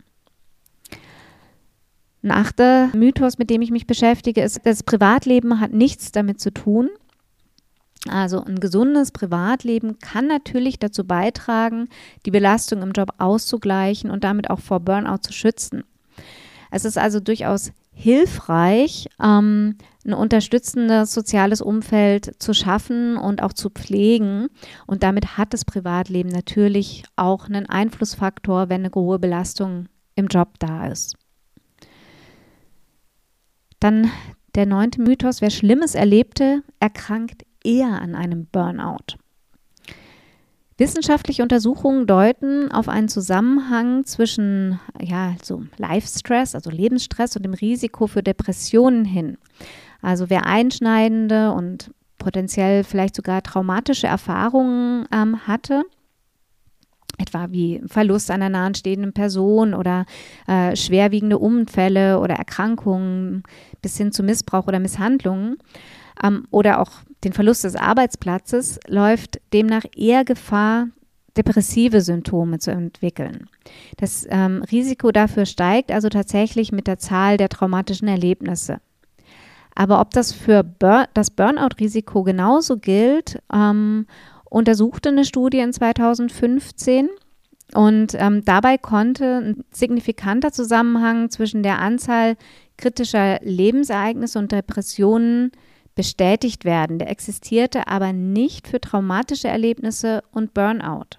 Ein 2.24 2.30
achter 2.30 2.88
Mythos, 2.94 3.36
mit 3.36 3.50
dem 3.50 3.60
ich 3.60 3.70
mich 3.70 3.86
beschäftige, 3.86 4.40
ist, 4.40 4.60
das 4.64 4.82
Privatleben 4.82 5.60
hat 5.60 5.74
nichts 5.74 6.10
damit 6.10 6.40
zu 6.40 6.54
tun. 6.54 6.88
Also 8.08 8.42
ein 8.42 8.60
gesundes 8.60 9.12
Privatleben 9.12 9.98
kann 9.98 10.26
natürlich 10.26 10.78
dazu 10.78 11.04
beitragen, 11.04 11.88
die 12.24 12.30
Belastung 12.30 12.80
im 12.80 12.92
Job 12.92 13.10
auszugleichen 13.18 14.10
und 14.10 14.24
damit 14.24 14.48
auch 14.48 14.60
vor 14.60 14.80
Burnout 14.80 15.18
zu 15.18 15.34
schützen. 15.34 15.84
Es 16.70 16.86
ist 16.86 16.96
also 16.96 17.20
durchaus 17.20 17.72
hilfreich, 17.92 19.06
ähm, 19.22 19.76
ein 20.06 20.14
unterstützendes 20.14 21.12
soziales 21.12 21.60
Umfeld 21.60 22.42
zu 22.42 22.54
schaffen 22.54 23.18
und 23.18 23.42
auch 23.42 23.52
zu 23.52 23.68
pflegen. 23.68 24.48
Und 24.86 25.02
damit 25.02 25.36
hat 25.36 25.52
das 25.52 25.66
Privatleben 25.66 26.30
natürlich 26.30 27.04
auch 27.16 27.48
einen 27.48 27.66
Einflussfaktor, 27.66 28.70
wenn 28.70 28.80
eine 28.80 28.94
hohe 28.94 29.18
Belastung 29.18 29.88
im 30.14 30.28
Job 30.28 30.58
da 30.58 30.86
ist. 30.86 31.16
Dann 33.84 34.10
der 34.54 34.64
neunte 34.64 35.02
Mythos, 35.02 35.42
wer 35.42 35.50
Schlimmes 35.50 35.94
erlebte, 35.94 36.62
erkrankt 36.80 37.44
eher 37.62 38.00
an 38.00 38.14
einem 38.14 38.46
Burnout. 38.46 39.18
Wissenschaftliche 40.78 41.42
Untersuchungen 41.42 42.06
deuten 42.06 42.72
auf 42.72 42.88
einen 42.88 43.08
Zusammenhang 43.08 44.06
zwischen 44.06 44.80
ja, 45.02 45.34
so 45.42 45.64
Life-Stress, 45.76 46.54
also 46.54 46.70
Lebensstress 46.70 47.36
und 47.36 47.42
dem 47.42 47.52
Risiko 47.52 48.06
für 48.06 48.22
Depressionen 48.22 49.04
hin. 49.04 49.36
Also 50.00 50.30
wer 50.30 50.46
einschneidende 50.46 51.52
und 51.52 51.90
potenziell 52.16 52.84
vielleicht 52.84 53.14
sogar 53.14 53.42
traumatische 53.42 54.06
Erfahrungen 54.06 55.06
ähm, 55.12 55.46
hatte, 55.46 55.82
etwa 57.18 57.48
wie 57.50 57.80
Verlust 57.86 58.30
einer 58.30 58.48
nahestehenden 58.48 59.12
Person 59.12 59.74
oder 59.74 60.06
äh, 60.46 60.74
schwerwiegende 60.76 61.38
Unfälle 61.38 62.18
oder 62.18 62.34
Erkrankungen 62.34 63.42
bis 63.82 63.96
hin 63.96 64.12
zu 64.12 64.22
Missbrauch 64.22 64.66
oder 64.66 64.80
Misshandlungen 64.80 65.58
ähm, 66.22 66.46
oder 66.50 66.80
auch 66.80 66.90
den 67.24 67.32
Verlust 67.32 67.64
des 67.64 67.76
Arbeitsplatzes, 67.76 68.80
läuft 68.86 69.40
demnach 69.52 69.84
eher 69.96 70.24
Gefahr, 70.24 70.88
depressive 71.36 72.00
Symptome 72.00 72.58
zu 72.58 72.70
entwickeln. 72.70 73.48
Das 73.96 74.26
ähm, 74.30 74.62
Risiko 74.70 75.10
dafür 75.10 75.46
steigt 75.46 75.90
also 75.90 76.08
tatsächlich 76.08 76.70
mit 76.70 76.86
der 76.86 76.98
Zahl 76.98 77.36
der 77.36 77.48
traumatischen 77.48 78.08
Erlebnisse. 78.08 78.80
Aber 79.74 80.00
ob 80.00 80.10
das 80.10 80.32
für 80.32 80.62
Bur 80.62 81.06
das 81.14 81.30
Burnout-Risiko 81.30 82.22
genauso 82.22 82.76
gilt 82.76 83.42
ähm, 83.52 84.06
untersuchte 84.50 85.10
eine 85.10 85.24
Studie 85.24 85.58
in 85.58 85.72
2015 85.72 87.08
und 87.72 88.14
ähm, 88.14 88.44
dabei 88.44 88.78
konnte 88.78 89.38
ein 89.38 89.64
signifikanter 89.70 90.52
Zusammenhang 90.52 91.30
zwischen 91.30 91.62
der 91.62 91.80
Anzahl 91.80 92.36
kritischer 92.76 93.40
Lebensereignisse 93.42 94.38
und 94.38 94.52
Depressionen 94.52 95.52
bestätigt 95.94 96.64
werden. 96.64 96.98
Der 96.98 97.10
existierte 97.10 97.88
aber 97.88 98.12
nicht 98.12 98.68
für 98.68 98.80
traumatische 98.80 99.48
Erlebnisse 99.48 100.22
und 100.32 100.54
Burnout. 100.54 101.18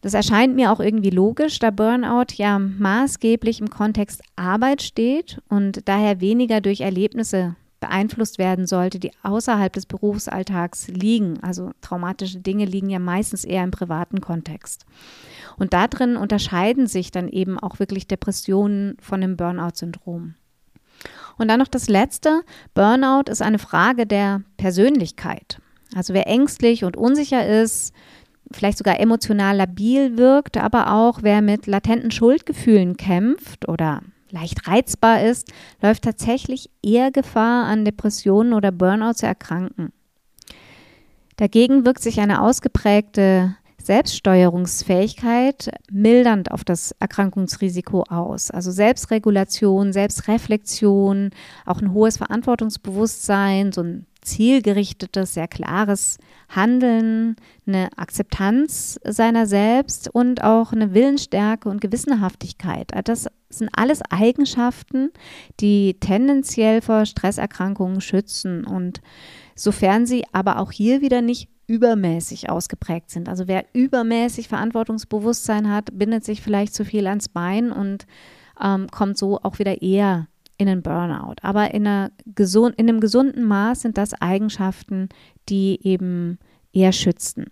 Das 0.00 0.12
erscheint 0.12 0.54
mir 0.54 0.70
auch 0.70 0.80
irgendwie 0.80 1.10
logisch, 1.10 1.58
da 1.58 1.70
Burnout 1.70 2.34
ja 2.34 2.58
maßgeblich 2.58 3.60
im 3.60 3.70
Kontext 3.70 4.22
Arbeit 4.36 4.82
steht 4.82 5.40
und 5.48 5.88
daher 5.88 6.20
weniger 6.20 6.60
durch 6.60 6.82
Erlebnisse 6.82 7.56
beeinflusst 7.84 8.38
werden 8.38 8.66
sollte, 8.66 8.98
die 8.98 9.10
außerhalb 9.22 9.72
des 9.72 9.84
Berufsalltags 9.84 10.88
liegen. 10.88 11.38
Also 11.42 11.72
traumatische 11.82 12.40
Dinge 12.40 12.64
liegen 12.64 12.88
ja 12.88 12.98
meistens 12.98 13.44
eher 13.44 13.62
im 13.62 13.70
privaten 13.70 14.22
Kontext. 14.22 14.86
Und 15.58 15.74
darin 15.74 16.16
unterscheiden 16.16 16.86
sich 16.86 17.10
dann 17.10 17.28
eben 17.28 17.58
auch 17.58 17.78
wirklich 17.78 18.08
Depressionen 18.08 18.96
von 19.00 19.20
dem 19.20 19.36
Burnout-Syndrom. 19.36 20.34
Und 21.36 21.48
dann 21.48 21.58
noch 21.58 21.68
das 21.68 21.88
Letzte. 21.88 22.40
Burnout 22.72 23.30
ist 23.30 23.42
eine 23.42 23.58
Frage 23.58 24.06
der 24.06 24.42
Persönlichkeit. 24.56 25.60
Also 25.94 26.14
wer 26.14 26.26
ängstlich 26.26 26.84
und 26.84 26.96
unsicher 26.96 27.46
ist, 27.46 27.92
vielleicht 28.50 28.78
sogar 28.78 28.98
emotional 28.98 29.56
labil 29.56 30.16
wirkt, 30.16 30.56
aber 30.56 30.92
auch 30.92 31.18
wer 31.22 31.42
mit 31.42 31.66
latenten 31.66 32.10
Schuldgefühlen 32.10 32.96
kämpft 32.96 33.68
oder 33.68 34.00
leicht 34.34 34.68
reizbar 34.68 35.22
ist, 35.22 35.52
läuft 35.80 36.04
tatsächlich 36.04 36.70
eher 36.82 37.10
Gefahr, 37.10 37.66
an 37.66 37.84
Depressionen 37.84 38.52
oder 38.52 38.72
Burnout 38.72 39.14
zu 39.14 39.26
erkranken. 39.26 39.92
Dagegen 41.36 41.84
wirkt 41.86 42.02
sich 42.02 42.20
eine 42.20 42.42
ausgeprägte 42.42 43.56
Selbststeuerungsfähigkeit 43.84 45.70
mildernd 45.90 46.50
auf 46.50 46.64
das 46.64 46.92
Erkrankungsrisiko 47.00 48.04
aus. 48.04 48.50
Also 48.50 48.70
Selbstregulation, 48.70 49.92
Selbstreflexion, 49.92 51.30
auch 51.66 51.82
ein 51.82 51.92
hohes 51.92 52.16
Verantwortungsbewusstsein, 52.16 53.72
so 53.72 53.82
ein 53.82 54.06
zielgerichtetes, 54.22 55.34
sehr 55.34 55.48
klares 55.48 56.16
Handeln, 56.48 57.36
eine 57.66 57.90
Akzeptanz 57.96 58.98
seiner 59.04 59.46
selbst 59.46 60.08
und 60.12 60.42
auch 60.42 60.72
eine 60.72 60.94
Willensstärke 60.94 61.68
und 61.68 61.82
Gewissenhaftigkeit. 61.82 62.90
Das 63.04 63.28
sind 63.50 63.68
alles 63.72 64.00
Eigenschaften, 64.10 65.10
die 65.60 65.98
tendenziell 66.00 66.80
vor 66.80 67.04
Stresserkrankungen 67.04 68.00
schützen 68.00 68.64
und 68.64 69.02
sofern 69.54 70.06
sie 70.06 70.24
aber 70.32 70.58
auch 70.58 70.72
hier 70.72 71.02
wieder 71.02 71.20
nicht 71.20 71.48
übermäßig 71.66 72.50
ausgeprägt 72.50 73.10
sind. 73.10 73.28
Also 73.28 73.48
wer 73.48 73.64
übermäßig 73.72 74.48
Verantwortungsbewusstsein 74.48 75.70
hat, 75.70 75.96
bindet 75.98 76.24
sich 76.24 76.42
vielleicht 76.42 76.74
zu 76.74 76.84
viel 76.84 77.06
ans 77.06 77.28
Bein 77.28 77.72
und 77.72 78.06
ähm, 78.62 78.88
kommt 78.90 79.16
so 79.16 79.40
auch 79.42 79.58
wieder 79.58 79.82
eher 79.82 80.28
in 80.58 80.68
einen 80.68 80.82
Burnout. 80.82 81.36
Aber 81.42 81.74
in, 81.74 81.86
einer 81.86 82.10
gesund, 82.34 82.74
in 82.76 82.88
einem 82.88 83.00
gesunden 83.00 83.44
Maß 83.44 83.82
sind 83.82 83.98
das 83.98 84.14
Eigenschaften, 84.14 85.08
die 85.48 85.80
eben 85.82 86.38
eher 86.72 86.92
schützen. 86.92 87.46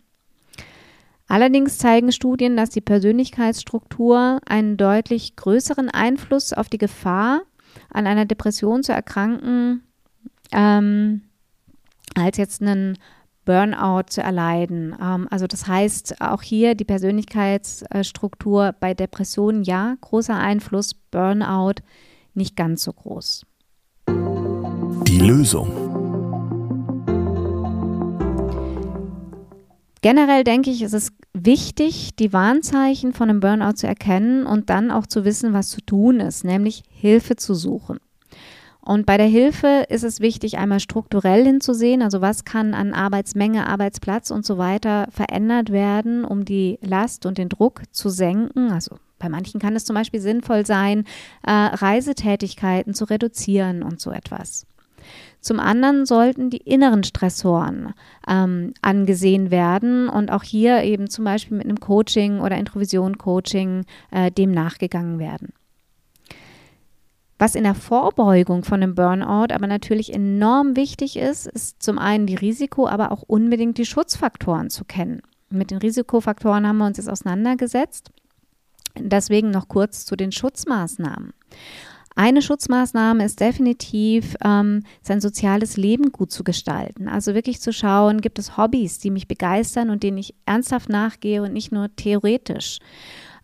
Allerdings 1.27 1.79
zeigen 1.79 2.13
Studien, 2.13 2.57
dass 2.57 2.71
die 2.71 2.83
Persönlichkeitsstruktur 2.83 4.41
einen 4.45 4.77
deutlich 4.77 5.35
größeren 5.37 5.89
Einfluss 5.89 6.53
auf 6.53 6.69
die 6.69 6.79
Gefahr, 6.79 7.43
an 7.89 8.07
einer 8.07 8.27
Depression 8.27 8.83
zu 8.83 8.93
erkranken, 8.93 9.83
ähm, 10.53 11.23
als 12.15 12.37
jetzt 12.37 12.61
einen 12.61 12.99
Burnout 13.45 14.05
zu 14.09 14.23
erleiden. 14.23 14.97
Ähm, 15.01 15.27
also 15.31 15.47
das 15.47 15.67
heißt, 15.67 16.21
auch 16.21 16.43
hier 16.43 16.75
die 16.75 16.85
Persönlichkeitsstruktur 16.85 18.75
bei 18.79 18.95
Depressionen 18.95 19.63
ja, 19.63 19.97
großer 20.01 20.37
Einfluss, 20.37 20.95
Burnout 21.11 21.83
nicht 22.35 22.57
ganz 22.57 22.83
so 22.83 22.93
groß. 22.93 23.45
Die 24.09 25.19
Lösung. 25.19 25.93
Generell 30.03 30.43
denke 30.43 30.71
ich, 30.71 30.83
ist 30.83 30.95
es 30.95 31.13
wichtig, 31.33 32.17
die 32.17 32.33
Warnzeichen 32.33 33.13
von 33.13 33.31
einem 33.31 33.41
Burnout 33.41 33.75
zu 33.75 33.87
erkennen 33.87 34.47
und 34.47 34.69
dann 34.69 34.91
auch 34.91 35.07
zu 35.07 35.25
wissen, 35.25 35.53
was 35.53 35.69
zu 35.69 35.81
tun 35.81 36.19
ist, 36.19 36.45
nämlich 36.45 36.83
Hilfe 36.91 37.37
zu 37.37 37.55
suchen. 37.55 37.99
Und 38.85 39.07
bei 39.07 39.17
der 39.17 39.27
Hilfe 39.27 39.87
ist 39.89 40.03
es 40.03 40.19
wichtig, 40.19 40.59
einmal 40.59 40.81
strukturell 40.81 41.45
hinzusehen, 41.45 42.03
also 42.03 42.21
was 42.21 42.45
kann 42.45 42.75
an 42.75 42.95
Arbeitsmenge, 42.95 43.69
Arbeitsplatz 43.69 44.33
und 44.33 44.45
so 44.45 44.59
weiter 44.59 45.07
verändert 45.11 45.71
werden, 45.71 46.25
um 46.25 46.45
die 46.45 46.81
Last 46.83 47.25
und 47.25 47.39
den 47.39 47.49
Druck 47.49 47.83
zu 47.93 48.09
senken. 48.09 48.73
Also 48.73 48.97
bei 49.21 49.29
manchen 49.29 49.61
kann 49.61 49.77
es 49.77 49.85
zum 49.85 49.95
Beispiel 49.95 50.21
sinnvoll 50.21 50.67
sein, 50.67 51.05
äh, 51.47 51.53
Reisetätigkeiten 51.53 52.93
zu 52.93 53.05
reduzieren 53.05 53.85
und 53.85 54.01
so 54.01 54.11
etwas. 54.11 54.67
Zum 55.41 55.61
anderen 55.61 56.05
sollten 56.05 56.51
die 56.51 56.59
inneren 56.59 57.05
Stressoren 57.05 57.95
ähm, 58.29 58.75
angesehen 58.83 59.53
werden 59.53 60.09
und 60.09 60.33
auch 60.33 60.43
hier 60.43 60.83
eben 60.83 61.09
zum 61.09 61.25
Beispiel 61.25 61.57
mit 61.57 61.67
einem 61.67 61.81
Coaching 61.81 62.41
oder 62.41 62.57
Introvision-Coaching 62.57 63.85
äh, 64.11 64.31
dem 64.33 64.51
nachgegangen 64.51 65.21
werden. 65.21 65.53
Was 67.43 67.57
in 67.57 67.65
der 67.65 67.75
Vorbeugung 67.75 68.63
von 68.63 68.81
einem 68.81 68.95
Burnout 68.95 69.53
aber 69.53 69.67
natürlich 69.67 70.15
enorm 70.15 70.77
wichtig 70.77 71.17
ist, 71.17 71.49
ist 71.49 71.83
zum 71.83 71.99
einen 71.99 72.25
die 72.25 72.37
Risiko, 72.37 72.87
aber 72.87 73.11
auch 73.11 73.23
unbedingt 73.23 73.79
die 73.79 73.85
Schutzfaktoren 73.85 74.71
zu 74.71 74.85
kennen. 74.85 75.23
Mit 75.51 75.73
den 75.73 75.79
Risikofaktoren 75.79 76.65
haben 76.65 76.79
wir 76.79 76.87
uns 76.87 76.99
jetzt 76.99 77.11
auseinandergesetzt. 77.11 78.13
Deswegen 78.97 79.51
noch 79.51 79.67
kurz 79.67 80.07
zu 80.07 80.15
den 80.15 80.31
Schutzmaßnahmen. 80.31 81.33
Eine 82.15 82.43
Schutzmaßnahme 82.43 83.25
ist 83.25 83.41
definitiv, 83.41 84.37
ähm, 84.45 84.85
sein 85.03 85.21
soziales 85.21 85.77
Leben 85.77 86.13
gut 86.13 86.31
zu 86.31 86.45
gestalten. 86.45 87.09
Also 87.09 87.35
wirklich 87.35 87.61
zu 87.61 87.73
schauen, 87.73 88.21
gibt 88.21 88.39
es 88.39 88.57
Hobbys, 88.57 89.01
die 89.01 89.11
mich 89.11 89.27
begeistern 89.27 89.91
und 89.91 90.05
denen 90.05 90.19
ich 90.19 90.37
ernsthaft 90.47 90.89
nachgehe 90.89 91.43
und 91.43 91.53
nicht 91.53 91.73
nur 91.73 91.89
theoretisch. 91.97 92.79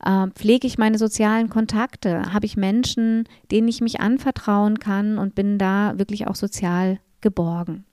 Äh, 0.05 0.29
pflege 0.35 0.67
ich 0.67 0.79
meine 0.79 0.99
sozialen 0.99 1.49
Kontakte? 1.49 2.33
Habe 2.33 2.47
ich 2.47 2.57
Menschen, 2.57 3.25
denen 3.51 3.69
ich 3.69 3.81
mich 3.81 4.01
anvertrauen 4.01 4.79
kann 4.79 5.19
und 5.19 5.35
bin 5.35 5.59
da 5.59 5.99
wirklich 5.99 6.27
auch 6.27 6.37
sozial 6.37 6.99
geborgen? 7.21 7.85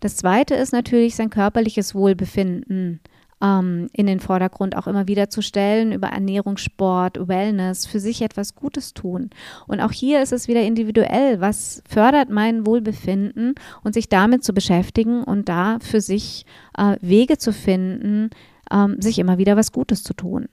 Das 0.00 0.16
zweite 0.16 0.54
ist 0.54 0.72
natürlich 0.72 1.14
sein 1.14 1.28
körperliches 1.28 1.94
Wohlbefinden 1.94 3.00
ähm, 3.42 3.88
in 3.92 4.06
den 4.06 4.20
Vordergrund 4.20 4.76
auch 4.76 4.86
immer 4.86 5.08
wieder 5.08 5.28
zu 5.28 5.42
stellen, 5.42 5.92
über 5.92 6.08
Ernährung, 6.08 6.56
Sport, 6.56 7.28
Wellness, 7.28 7.86
für 7.86 8.00
sich 8.00 8.22
etwas 8.22 8.54
Gutes 8.54 8.94
tun. 8.94 9.30
Und 9.66 9.80
auch 9.80 9.92
hier 9.92 10.22
ist 10.22 10.32
es 10.32 10.48
wieder 10.48 10.62
individuell, 10.62 11.40
was 11.40 11.82
fördert 11.88 12.30
mein 12.30 12.66
Wohlbefinden 12.66 13.54
und 13.82 13.94
sich 13.94 14.08
damit 14.08 14.42
zu 14.42 14.52
beschäftigen 14.54 15.22
und 15.22 15.48
da 15.48 15.78
für 15.80 16.00
sich 16.00 16.46
äh, 16.78 16.96
Wege 17.00 17.38
zu 17.38 17.52
finden, 17.52 18.30
ähm, 18.70 19.00
sich 19.00 19.18
immer 19.18 19.38
wieder 19.38 19.56
was 19.56 19.72
Gutes 19.72 20.02
zu 20.02 20.14
tun 20.14 20.48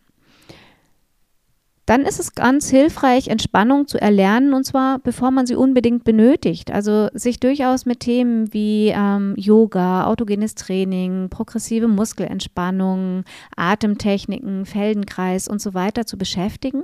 dann 1.87 2.01
ist 2.01 2.19
es 2.19 2.35
ganz 2.35 2.69
hilfreich, 2.69 3.29
Entspannung 3.29 3.87
zu 3.87 3.99
erlernen 3.99 4.53
und 4.53 4.65
zwar 4.65 4.99
bevor 4.99 5.31
man 5.31 5.47
sie 5.47 5.55
unbedingt 5.55 6.03
benötigt. 6.03 6.69
Also 6.69 7.07
sich 7.13 7.39
durchaus 7.39 7.85
mit 7.85 8.01
Themen 8.01 8.53
wie 8.53 8.89
ähm, 8.93 9.33
Yoga, 9.37 10.05
autogenes 10.05 10.55
Training, 10.55 11.29
progressive 11.29 11.87
Muskelentspannung, 11.87 13.23
Atemtechniken, 13.55 14.65
Feldenkreis 14.65 15.47
und 15.47 15.61
so 15.61 15.73
weiter 15.73 16.05
zu 16.05 16.17
beschäftigen, 16.17 16.83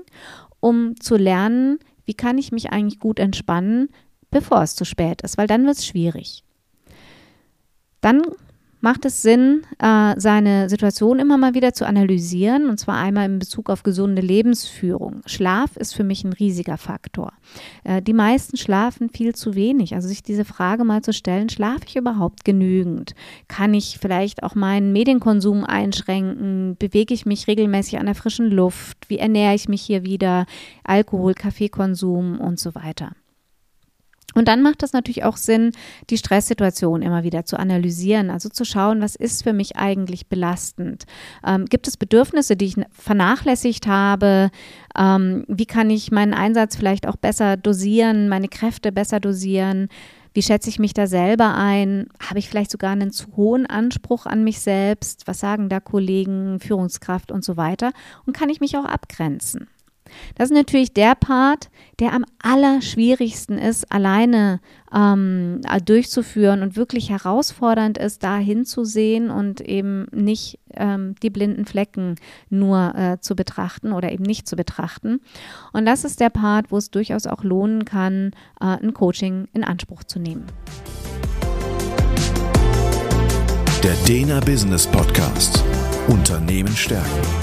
um 0.62 0.96
zu 0.98 1.18
lernen, 1.18 1.80
wie 2.06 2.14
kann 2.14 2.38
ich 2.38 2.54
mich 2.54 2.72
eigentlich 2.72 3.02
gut 3.02 3.20
entspannen, 3.20 3.90
bevor 4.32 4.62
es 4.62 4.76
zu 4.76 4.86
spät 4.86 5.22
ist, 5.22 5.38
weil 5.38 5.48
dann 5.48 5.66
wird 5.66 5.80
es 5.80 5.86
schwierig. 5.86 6.46
Dann 8.00 8.22
macht 8.84 9.06
es 9.06 9.22
Sinn, 9.22 9.62
äh, 9.80 10.14
seine 10.18 10.68
Situation 10.68 11.18
immer 11.18 11.38
mal 11.38 11.54
wieder 11.54 11.74
zu 11.74 11.88
analysieren, 11.88 12.70
und 12.70 12.78
zwar 12.78 12.98
einmal 12.98 13.26
in 13.28 13.40
Bezug 13.40 13.70
auf 13.70 13.84
gesunde 13.84 14.22
Lebensführung. 14.22 15.22
Schlaf 15.26 15.78
ist 15.78 15.96
für 15.96 16.04
mich 16.04 16.26
ein 16.26 16.34
riesiger 16.34 16.78
Faktor. 16.78 17.32
Äh, 17.86 18.02
die 18.02 18.12
meisten 18.12 18.58
schlafen 18.58 19.10
viel 19.10 19.34
zu 19.36 19.56
wenig. 19.56 19.96
Also 19.96 20.10
sich 20.10 20.22
diese 20.22 20.44
Frage 20.44 20.84
mal 20.84 21.02
zu 21.02 21.14
stellen, 21.14 21.48
schlafe 21.48 21.86
ich 21.88 21.96
überhaupt 21.96 22.44
genügend? 22.44 23.16
Kann 23.48 23.74
ich 23.74 24.00
vielleicht 24.02 24.44
auch 24.44 24.54
meinen 24.54 24.92
Medienkonsum 24.92 25.64
einschränken? 25.64 26.76
Bewege 26.78 27.14
ich 27.14 27.26
mich 27.26 27.48
regelmäßig 27.48 28.00
an 28.00 28.08
der 28.08 28.16
frischen 28.16 28.52
Luft? 28.52 28.98
Wie 29.08 29.18
ernähre 29.18 29.56
ich 29.56 29.70
mich 29.70 29.82
hier 29.82 30.04
wieder? 30.04 30.46
Alkohol, 30.84 31.36
Kaffeekonsum 31.36 32.38
und 32.38 32.60
so 32.60 32.76
weiter. 32.76 33.14
Und 34.34 34.48
dann 34.48 34.62
macht 34.62 34.84
es 34.84 34.94
natürlich 34.94 35.24
auch 35.24 35.38
Sinn, 35.38 35.72
die 36.10 36.18
Stresssituation 36.18 37.02
immer 37.02 37.24
wieder 37.24 37.46
zu 37.46 37.58
analysieren, 37.58 38.30
also 38.30 38.50
zu 38.50 38.66
schauen, 38.66 39.02
was 39.02 39.16
ist 39.16 39.44
für 39.44 39.54
mich 39.54 39.78
eigentlich 39.78 40.28
belastend? 40.28 41.06
Ähm, 41.46 41.66
gibt 41.66 41.88
es 41.88 41.98
Bedürfnisse, 41.98 42.56
die 42.56 42.66
ich 42.66 42.76
vernachlässigt 42.92 43.88
habe? 43.88 44.50
Ähm, 44.98 45.46
wie 45.48 45.66
kann 45.66 45.90
ich 45.90 46.12
meinen 46.12 46.34
Einsatz 46.34 46.76
vielleicht 46.76 47.08
auch 47.08 47.18
besser 47.18 47.58
dosieren, 47.58 48.30
meine 48.30 48.48
Kräfte 48.48 48.92
besser 48.92 49.20
dosieren? 49.20 49.90
Wie 50.34 50.42
schätze 50.42 50.70
ich 50.70 50.80
mich 50.80 50.96
da 50.96 51.06
selber 51.06 51.54
ein? 51.54 52.08
Habe 52.20 52.40
ich 52.40 52.50
vielleicht 52.50 52.72
sogar 52.72 52.92
einen 52.92 53.12
zu 53.12 53.36
hohen 53.36 53.68
Anspruch 53.68 54.26
an 54.26 54.44
mich 54.44 54.62
selbst? 54.62 55.28
Was 55.28 55.40
sagen 55.40 55.70
da 55.70 55.80
Kollegen, 55.80 56.60
Führungskraft 56.60 57.32
und 57.32 57.46
so 57.46 57.56
weiter? 57.56 57.92
Und 58.26 58.36
kann 58.36 58.50
ich 58.50 58.60
mich 58.60 58.76
auch 58.76 58.86
abgrenzen? 58.86 59.68
Das 60.36 60.50
ist 60.50 60.56
natürlich 60.56 60.94
der 60.94 61.16
Part, 61.16 61.70
der 62.00 62.14
am 62.14 62.26
allerschwierigsten 62.42 63.58
ist, 63.58 63.92
alleine 63.92 64.60
ähm, 64.94 65.62
durchzuführen 65.86 66.62
und 66.62 66.76
wirklich 66.76 67.10
herausfordernd 67.10 67.98
ist, 67.98 68.24
da 68.24 68.38
hinzusehen 68.38 69.30
und 69.30 69.62
eben 69.62 70.08
nicht 70.12 70.60
ähm, 70.76 71.16
die 71.22 71.30
blinden 71.30 71.66
Flecken 71.66 72.16
nur 72.50 72.96
äh, 72.96 73.20
zu 73.20 73.36
betrachten 73.36 73.92
oder 73.92 74.12
eben 74.12 74.24
nicht 74.24 74.48
zu 74.48 74.56
betrachten. 74.56 75.22
Und 75.72 75.86
das 75.86 76.04
ist 76.04 76.20
der 76.20 76.30
Part, 76.30 76.72
wo 76.72 76.78
es 76.78 76.92
durchaus 76.92 77.28
auch 77.28 77.44
lohnen 77.44 77.86
kann, 77.86 78.32
äh, 78.60 78.66
ein 78.66 78.94
Coaching 78.94 79.48
in 79.54 79.64
Anspruch 79.64 80.04
zu 80.04 80.20
nehmen. 80.20 80.46
Der 83.84 83.96
Dena 84.08 84.40
Business 84.40 84.88
Podcast. 84.88 85.64
Unternehmen 86.08 86.76
stärken 86.76 87.43